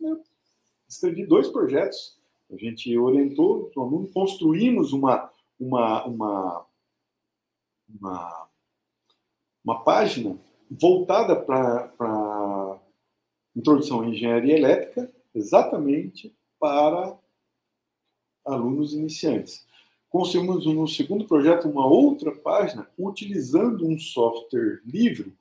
[0.00, 0.22] Eu
[0.88, 2.18] escrevi dois projetos,
[2.50, 6.66] a gente orientou o aluno, construímos uma, uma, uma,
[7.88, 8.48] uma,
[9.64, 10.38] uma página
[10.70, 12.80] voltada para
[13.54, 17.18] introdução à engenharia elétrica, exatamente para
[18.44, 19.66] alunos iniciantes.
[20.10, 25.32] Construímos no segundo projeto uma outra página utilizando um software livre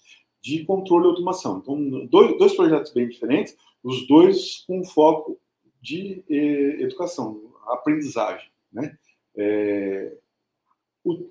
[0.41, 1.57] de controle e automação.
[1.57, 5.39] Então, dois, dois projetos bem diferentes, os dois com foco
[5.81, 8.47] de eh, educação, aprendizagem.
[8.71, 8.95] Né?
[9.35, 10.15] É,
[11.03, 11.29] o,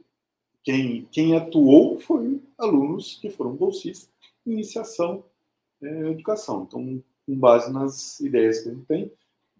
[0.64, 4.10] quem, quem atuou foi alunos que foram bolsistas
[4.44, 5.24] em iniciação
[5.80, 6.64] eh, educação.
[6.66, 9.12] Então, com base nas ideias que a gente tem,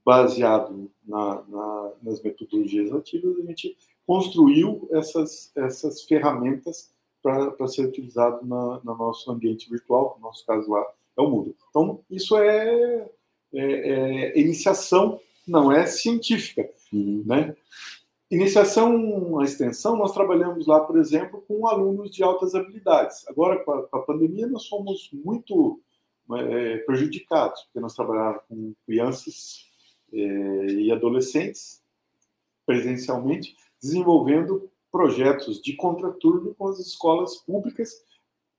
[0.09, 6.91] baseado na, na, nas metodologias ativas, a gente construiu essas, essas ferramentas
[7.23, 10.83] para ser utilizado na, no nosso ambiente virtual, no nosso caso lá
[11.15, 11.55] é o Moodle.
[11.69, 13.07] Então, isso é,
[13.53, 13.61] é,
[14.33, 16.71] é iniciação, não é científica.
[16.91, 17.23] Uhum.
[17.27, 17.55] Né?
[18.31, 23.29] Iniciação à extensão, nós trabalhamos lá, por exemplo, com alunos de altas habilidades.
[23.29, 25.83] Agora, com a, com a pandemia, nós fomos muito
[26.35, 29.68] é, prejudicados, porque nós trabalhávamos com crianças
[30.13, 31.83] e adolescentes
[32.67, 38.03] presencialmente, desenvolvendo projetos de contraturno com as escolas públicas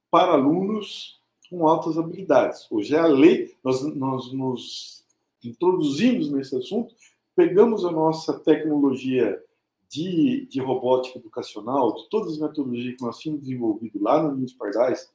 [0.10, 1.20] para alunos
[1.50, 2.68] com altas habilidades.
[2.72, 5.04] Hoje é a lei, nós, nós nos
[5.44, 6.94] introduzimos nesse assunto,
[7.36, 9.42] pegamos a nossa tecnologia
[9.90, 14.54] de, de robótica educacional, de todas as metodologias que nós tínhamos desenvolvido lá no Nunes
[14.54, 15.10] Pardais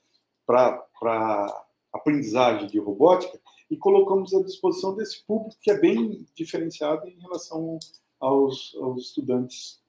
[0.46, 3.38] para aprendizagem de robótica,
[3.70, 7.78] e colocamos à disposição desse público que é bem diferenciado em relação
[8.20, 9.80] aos, aos estudantes,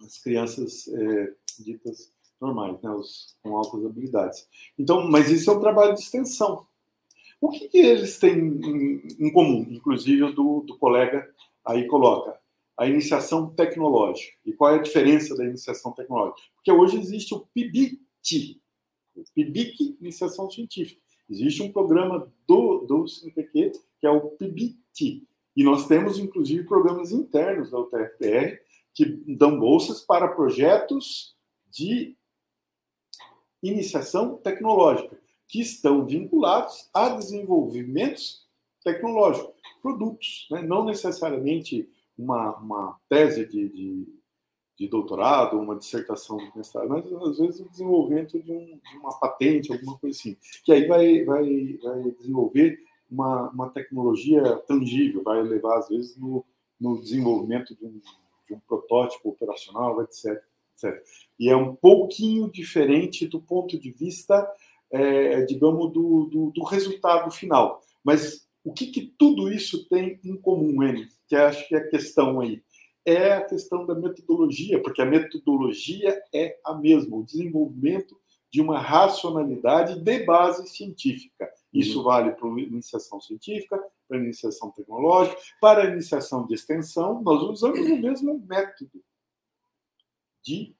[0.00, 4.48] as crianças é, ditas normais, né, os, com altas habilidades.
[4.78, 6.66] Então, mas isso é um trabalho de extensão.
[7.40, 9.66] O que, que eles têm em, em, comum?
[9.70, 11.28] Inclusive, do, do colega
[11.64, 12.38] aí coloca
[12.76, 14.32] a iniciação tecnológica.
[14.44, 16.48] E qual é a diferença da iniciação tecnológica?
[16.54, 18.60] Porque hoje existe o PIBIC,
[19.14, 21.00] o PIBIC, Iniciação Científica.
[21.28, 25.26] Existe um programa do, do CNPq, que é o PIBIT.
[25.56, 28.60] E nós temos, inclusive, programas internos da UTFPR
[28.92, 29.06] que
[29.36, 31.34] dão bolsas para projetos
[31.70, 32.16] de
[33.62, 35.18] iniciação tecnológica,
[35.48, 38.46] que estão vinculados a desenvolvimentos
[38.84, 40.62] tecnológicos, produtos, né?
[40.62, 44.23] não necessariamente uma, uma tese de, de
[44.76, 49.18] de doutorado, uma dissertação de mestrado, mas às vezes o desenvolvimento de, um, de, uma
[49.18, 52.78] patente, alguma coisa assim, que aí vai, vai, vai desenvolver
[53.10, 56.44] uma, uma tecnologia tangível, vai levar às vezes no,
[56.80, 58.00] no desenvolvimento de um,
[58.48, 60.42] de um protótipo operacional, etc,
[60.74, 61.02] etc.
[61.38, 64.50] E é um pouquinho diferente do ponto de vista,
[64.90, 67.80] é, digamos, do, do, do, resultado final.
[68.02, 71.08] Mas o que, que tudo isso tem em comum, N?
[71.28, 72.60] Que acho que é a questão aí
[73.04, 78.18] é a questão da metodologia, porque a metodologia é a mesma, o desenvolvimento
[78.50, 81.50] de uma racionalidade de base científica.
[81.72, 82.04] Isso uhum.
[82.04, 87.42] vale para a iniciação científica, para a iniciação tecnológica, para a iniciação de extensão, nós
[87.42, 89.02] usamos o mesmo método
[90.42, 90.74] de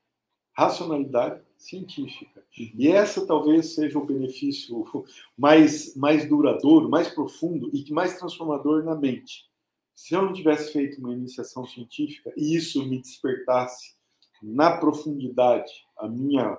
[0.53, 2.41] racionalidade científica.
[2.57, 2.70] Uhum.
[2.79, 4.85] E essa talvez seja o benefício
[5.37, 9.53] mais, mais duradouro, mais profundo e mais transformador na mente
[9.95, 13.95] se eu não tivesse feito uma iniciação científica e isso me despertasse
[14.42, 16.59] na profundidade a minha,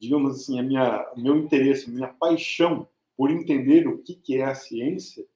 [0.00, 4.44] digamos assim, a minha, meu interesse, a minha paixão por entender o que, que é
[4.44, 5.26] a ciência,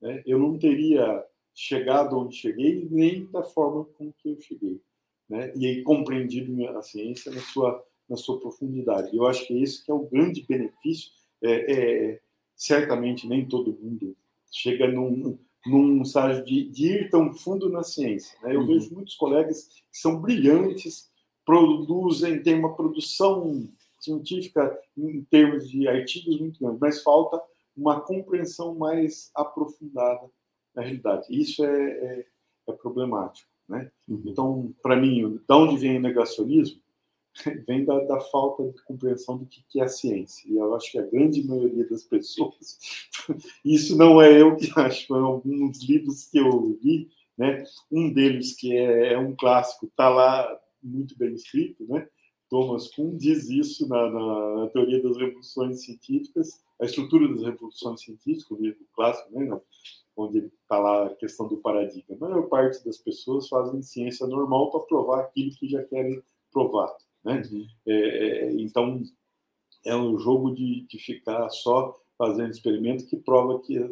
[0.00, 4.80] né, eu não teria chegado onde cheguei nem da forma com que eu cheguei,
[5.28, 9.16] né, e aí compreendido a ciência na sua na sua profundidade.
[9.16, 11.10] Eu acho que é isso que é o grande benefício.
[11.42, 11.72] É,
[12.12, 12.20] é
[12.54, 14.16] certamente nem todo mundo
[14.50, 18.38] chega num, num estágio de, de, ir tão fundo na ciência.
[18.42, 18.54] Né?
[18.54, 18.66] Eu uhum.
[18.66, 21.10] vejo muitos colegas que são brilhantes,
[21.44, 23.68] produzem, têm uma produção
[24.00, 27.40] científica em termos de artigos muito grande, mas falta
[27.76, 30.28] uma compreensão mais aprofundada
[30.74, 31.26] da realidade.
[31.30, 32.26] Isso é, é,
[32.68, 33.48] é problemático.
[33.68, 33.90] Né?
[34.08, 34.22] Uhum.
[34.26, 36.80] Então, para mim, da onde vem o negacionismo?
[37.66, 40.48] Vem da, da, falta de compreensão do que, que é a ciência.
[40.48, 42.78] E eu acho que a grande maioria das pessoas,
[43.64, 47.64] isso não é eu que acho, é alguns livros que eu li, né?
[47.90, 52.08] um deles que é, é um clássico, está lá muito bem escrito, né?
[52.48, 58.50] Thomas Kuhn diz isso na, na, teoria das revoluções científicas, a estrutura das revoluções científicas,
[58.50, 59.60] o livro clássico, né,
[60.16, 62.14] onde está lá a questão do paradigma.
[62.14, 66.22] A maior parte das pessoas fazem ciência normal para provar aquilo que já querem
[66.52, 66.94] provar.
[67.26, 67.42] Né?
[67.84, 69.02] É, é, então,
[69.84, 73.90] é um jogo de, de ficar só fazendo experimento que prova que é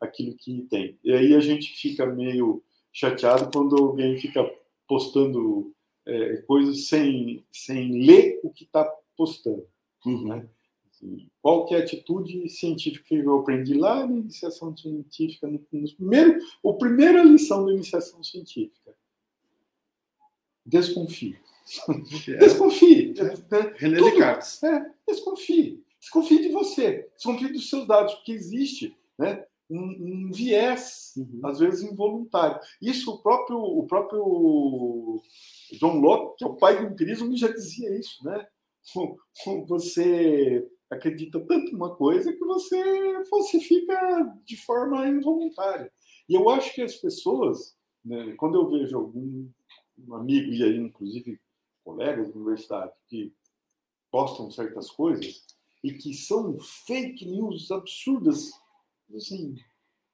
[0.00, 0.98] aquilo que tem.
[1.04, 2.60] E aí a gente fica meio
[2.92, 4.44] chateado quando alguém fica
[4.88, 5.72] postando
[6.04, 8.84] é, coisas sem, sem ler o que está
[9.16, 9.64] postando.
[10.04, 10.26] Uhum.
[10.26, 10.48] Né?
[10.90, 15.64] Assim, qual que é a atitude científica que eu aprendi lá na iniciação científica, no,
[15.72, 18.92] no primeiro, a primeira lição da iniciação científica?
[20.66, 21.38] Desconfie.
[22.38, 23.14] Desconfie.
[23.18, 23.74] É.
[23.76, 24.62] René Descartes.
[24.62, 25.82] É, desconfie.
[26.00, 27.08] Desconfie de você.
[27.14, 31.40] Desconfie dos seus dados, porque existe né, um, um viés, uhum.
[31.44, 32.60] às vezes involuntário.
[32.80, 35.20] Isso o próprio, o próprio
[35.78, 38.46] John Locke, que é o pai do empirismo, já dizia isso, né?
[39.68, 43.96] Você acredita tanto numa coisa que você falsifica
[44.44, 45.90] de forma involuntária.
[46.28, 49.48] E eu acho que as pessoas, né, quando eu vejo algum
[50.12, 51.40] amigo, e aí inclusive
[51.84, 53.34] colegas da universidade, que
[54.10, 55.44] postam certas coisas
[55.82, 58.52] e que são fake news absurdas,
[59.14, 59.58] assim, o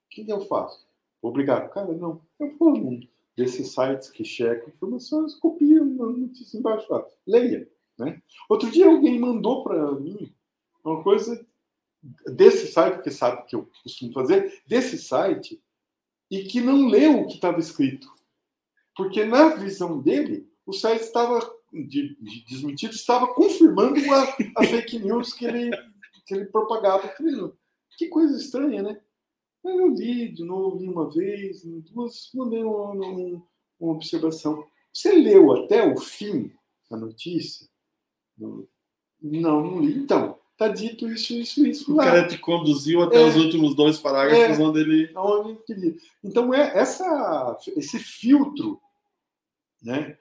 [0.09, 0.87] que eu faço?
[1.21, 1.71] Obrigado.
[1.71, 2.23] Cara, não.
[2.39, 3.01] Eu vou num
[3.37, 6.93] desses sites que checam informações, copia uma notícia embaixo.
[6.93, 7.07] Lá.
[7.27, 7.71] Leia.
[7.97, 8.23] Né?
[8.49, 10.33] Outro dia alguém mandou para mim
[10.85, 11.47] uma coisa
[12.27, 15.63] desse site, que sabe que eu costumo fazer, desse site,
[16.31, 18.13] e que não leu o que estava escrito.
[18.97, 21.41] Porque na visão dele, o site estava
[21.73, 25.71] de, de desmentido, estava confirmando a, a fake news que ele,
[26.27, 27.13] que ele propagava.
[27.97, 29.01] Que coisa estranha, né?
[29.67, 33.43] Aí eu li de novo, li uma vez, duas, mandei uma, uma,
[33.81, 34.65] uma observação.
[34.93, 36.53] Você leu até o fim
[36.91, 37.69] a notícia?
[38.37, 38.67] Não,
[39.21, 39.99] não li.
[39.99, 41.93] Então, tá dito isso, isso, isso.
[41.93, 42.05] O lá.
[42.05, 45.13] cara te conduziu até é, os últimos dois parágrafos é, onde ele.
[45.15, 45.97] Onde ele queria.
[46.23, 48.81] Então, é essa, esse filtro,
[49.83, 50.17] né?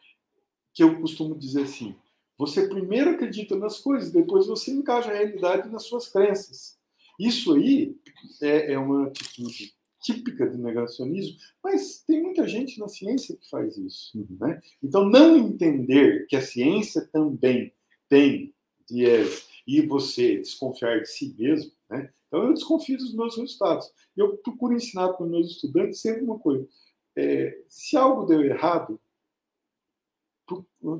[0.78, 1.95] Que eu costumo dizer assim:
[2.38, 6.78] você primeiro acredita nas coisas, depois você encaixa a realidade nas suas crenças.
[7.19, 7.97] Isso aí
[8.43, 13.75] é, é uma atitude típica do negacionismo, mas tem muita gente na ciência que faz
[13.75, 14.15] isso.
[14.15, 14.38] Uhum.
[14.39, 14.61] Né?
[14.84, 17.73] Então, não entender que a ciência também
[18.07, 18.53] tem
[18.88, 22.09] viés e você desconfiar de si mesmo, né?
[22.28, 23.91] então eu desconfio dos meus resultados.
[24.15, 26.67] Eu procuro ensinar para os meus estudantes sempre uma coisa:
[27.15, 28.99] é, se algo deu errado,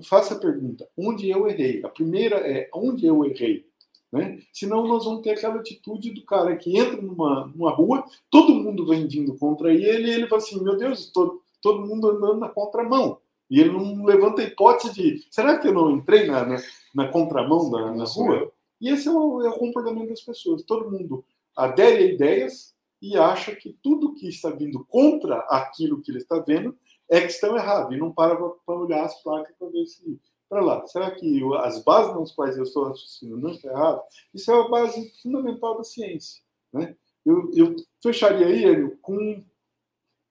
[0.04, 1.84] faça a pergunta: onde eu errei?
[1.84, 3.66] A primeira é onde eu errei.
[4.12, 4.40] Né?
[4.54, 8.86] Senão nós vamos ter aquela atitude do cara que entra numa, numa rua, todo mundo
[8.86, 12.50] vem vindo contra ele, e ele fala assim, meu Deus, todo, todo mundo andando na
[12.50, 13.20] contramão.
[13.50, 16.58] E ele não levanta a hipótese de, será que eu não entrei na, na,
[16.94, 18.52] na contramão da, na rua?
[18.80, 20.64] E esse é o, é o comportamento das pessoas.
[20.64, 21.24] Todo mundo
[21.56, 26.40] adere a ideias e acha que tudo que está vindo contra aquilo que ele está
[26.40, 26.76] vendo
[27.10, 27.94] é que estão errado.
[27.94, 30.86] E não para para olhar as placas para ver se para lá.
[30.88, 34.04] Será que as bases nas quais eu estou raciocinando não estão erradas?
[34.34, 36.42] Isso é a base fundamental da ciência.
[36.72, 36.96] Né?
[37.26, 39.44] Eu, eu fecharia aí com,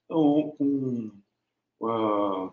[0.08, 1.10] com
[1.82, 2.52] uh,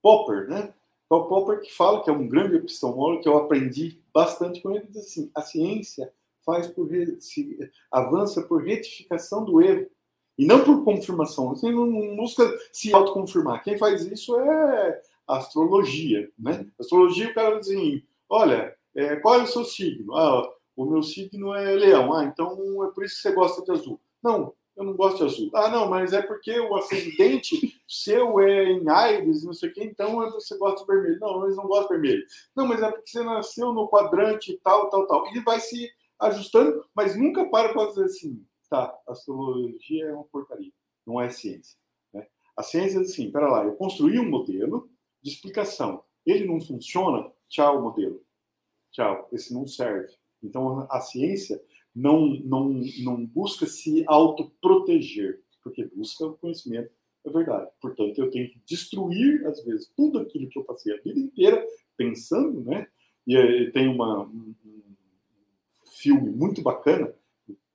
[0.00, 0.72] Popper, né?
[1.10, 4.70] É o Popper que fala que é um grande epistemólogo que eu aprendi bastante com
[4.70, 6.12] ele, diz assim, a ciência
[6.44, 6.88] faz por
[7.90, 9.86] avança por retificação do erro
[10.38, 11.50] e não por confirmação.
[11.50, 13.62] Você não busca se autoconfirmar.
[13.62, 16.66] Quem faz isso é astrologia, né?
[16.78, 20.14] Astrologia, o cara diz assim, olha, é, qual é o seu signo?
[20.16, 22.12] Ah, o meu signo é leão.
[22.12, 24.00] Ah, então é por isso que você gosta de azul.
[24.22, 25.50] Não, eu não gosto de azul.
[25.54, 29.84] Ah, não, mas é porque o ascendente seu é em Aires, não sei o quê,
[29.84, 31.20] então você gosta de vermelho.
[31.20, 32.26] Não, eles não gostam de vermelho.
[32.56, 35.26] Não, mas é porque você nasceu no quadrante tal, tal, tal.
[35.34, 40.72] E vai se ajustando, mas nunca para para dizer assim, tá, astrologia é uma porcaria,
[41.06, 41.76] não é ciência.
[42.12, 42.26] Né?
[42.56, 44.90] A ciência é assim, pera lá, eu construí um modelo,
[45.22, 46.02] de explicação.
[46.26, 48.22] Ele não funciona, tchau, modelo.
[48.90, 50.12] Tchau, esse não serve.
[50.42, 51.62] Então, a ciência
[51.94, 55.40] não, não, não busca se autoproteger.
[55.62, 56.90] porque busca o conhecimento
[57.24, 57.70] da verdade.
[57.80, 61.64] Portanto, eu tenho que destruir, às vezes, tudo aquilo que eu passei a vida inteira
[61.96, 62.88] pensando, né?
[63.26, 64.82] E tem uma, um, um
[66.00, 67.14] filme muito bacana,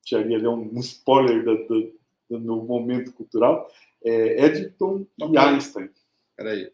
[0.08, 1.92] tinha um, um spoiler do, do,
[2.30, 3.70] do, no momento cultural,
[4.02, 5.90] é Eddington e Einstein.
[6.36, 6.72] Peraí.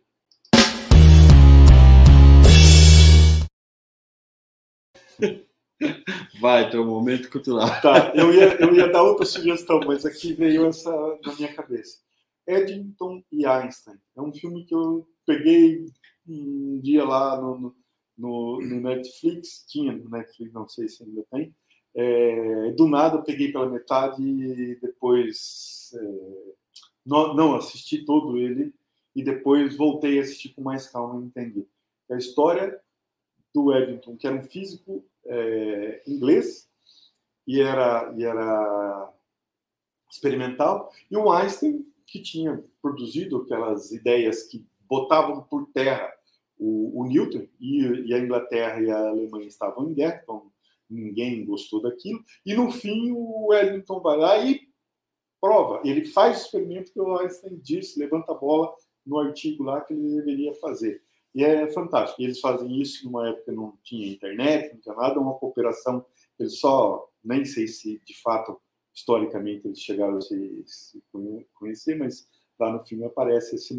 [6.40, 7.68] Vai, teu momento cultural.
[7.80, 10.90] Tá, eu ia, eu ia dar outra sugestão, mas aqui veio essa
[11.24, 11.98] na minha cabeça.
[12.46, 13.96] Eddington e Einstein.
[14.16, 15.86] É um filme que eu peguei
[16.28, 17.74] um dia lá no,
[18.16, 21.54] no, no Netflix, tinha no Netflix, não sei se ainda tem.
[21.96, 26.54] É, do nada peguei pela metade e depois é,
[27.06, 28.74] não, não, assisti todo ele
[29.14, 31.66] e depois voltei a assistir com mais calma e entendi.
[32.10, 32.80] A história
[33.54, 36.68] do Eddington, que era um físico é, inglês
[37.46, 39.12] e era, e era
[40.10, 46.12] experimental, e o Einstein, que tinha produzido aquelas ideias que botavam por terra
[46.58, 50.50] o, o Newton, e, e, a Inglaterra e a Alemanha estavam em guerra, então
[50.88, 54.68] ninguém gostou daquilo, e no fim o Eddington vai lá e
[55.40, 58.74] prova, ele faz o experimento que o Einstein disse, levanta a bola
[59.04, 61.02] no artigo lá que ele deveria fazer.
[61.34, 62.22] E é fantástico.
[62.22, 66.06] Eles fazem isso numa época que não tinha internet, não tinha nada, uma cooperação.
[66.38, 68.58] Eles só, nem sei se de fato,
[68.94, 71.02] historicamente, eles chegaram a se, se
[71.54, 72.28] conhecer, mas
[72.58, 73.76] lá no filme aparece esse,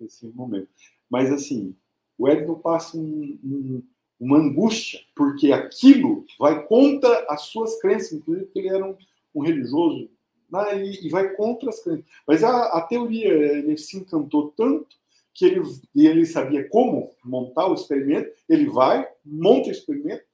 [0.00, 0.68] esse momento.
[1.08, 1.76] Mas, assim,
[2.18, 3.82] o Edson passa um, um,
[4.20, 8.96] uma angústia, porque aquilo vai contra as suas crenças, inclusive porque ele era um,
[9.34, 10.10] um religioso,
[10.50, 12.04] né, e, e, vai contra as crenças.
[12.26, 14.96] Mas a, a teoria, ele se encantou tanto
[15.32, 15.60] que ele,
[15.94, 20.24] ele sabia como montar o experimento, ele vai, monta o experimento,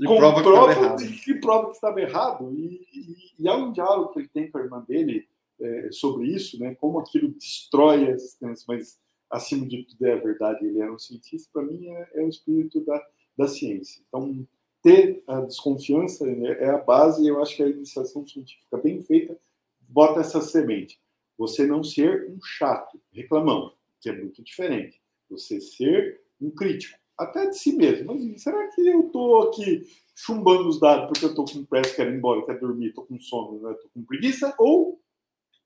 [0.00, 2.52] e prova, prova, que prova que estava errado.
[2.52, 5.26] E, e, e, há um diálogo que ele tem com a irmã dele
[5.60, 8.98] é, sobre isso, né, como aquilo destrói a existência, mas
[9.34, 12.28] acima de tudo é a verdade, ele era um cientista, para mim é, é, o
[12.28, 13.04] espírito da,
[13.36, 14.02] da ciência.
[14.08, 14.46] Então,
[14.82, 19.36] ter a desconfiança né, é a base, eu acho que a iniciação científica bem feita
[19.80, 21.00] bota essa semente.
[21.36, 23.72] Você não ser um chato, reclamão
[24.04, 25.00] que é muito diferente.
[25.30, 28.12] Você ser um crítico, até de si mesmo.
[28.12, 32.12] Mas será que eu estou aqui chumbando os dados porque eu estou com pressa, quero
[32.12, 33.76] ir embora, quero dormir, estou com sono, estou né?
[33.94, 34.54] com preguiça?
[34.58, 35.00] Ou,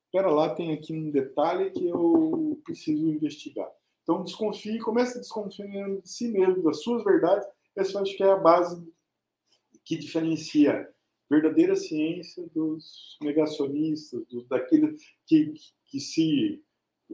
[0.09, 3.70] espera lá, tem aqui um detalhe que eu preciso investigar.
[4.02, 7.46] Então, desconfie, comece desconfiando de si mesmo, das suas verdades.
[7.76, 8.90] Essa eu acho que é a base
[9.84, 10.88] que diferencia
[11.30, 14.96] verdadeira ciência dos negacionistas, do, daquele
[15.26, 15.52] que,
[15.86, 16.62] que se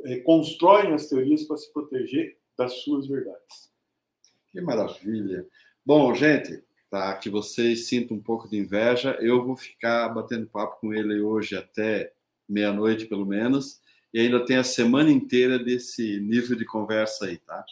[0.05, 3.73] é, constroem as teorias para se proteger das suas verdades.
[4.53, 5.49] Que maravilha!
[5.85, 10.81] Bom, gente, tá, que vocês sintam um pouco de inveja, eu vou ficar batendo papo
[10.81, 12.14] com ele hoje até
[12.49, 13.81] meia-noite, pelo menos,
[14.13, 17.65] e ainda tem a semana inteira desse nível de conversa aí, tá?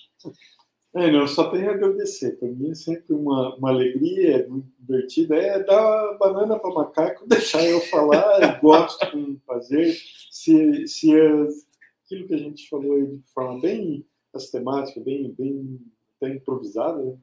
[0.95, 2.39] É, não, eu só tenho a agradecer.
[2.39, 5.35] Para mim é sempre uma, uma alegria, é muito divertido.
[5.35, 9.97] É dar banana para macaco, deixar eu falar, gosto de fazer.
[10.31, 11.67] Se, se as,
[12.05, 14.05] aquilo que a gente falou aí de forma bem
[14.37, 15.81] sistemática, bem, bem,
[16.21, 17.17] bem improvisada, né?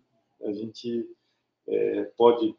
[0.43, 1.07] a gente
[1.67, 2.55] é, pode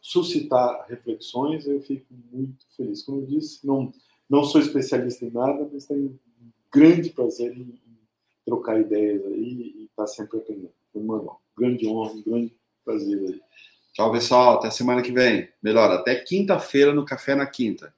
[0.00, 3.02] suscitar reflexões, eu fico muito feliz.
[3.02, 3.92] Como eu disse, não,
[4.32, 6.18] não sou especialista em nada, mas tenho um
[6.72, 7.78] grande prazer em,
[8.46, 10.72] trocar ideias aí e estar tá sempre aprendendo.
[10.94, 13.40] Uma grande honra, um grande prazer aí.
[13.92, 14.58] Tchau, pessoal.
[14.58, 15.50] Até semana que vem.
[15.62, 17.92] Melhor, até quinta-feira no Café na Quinta.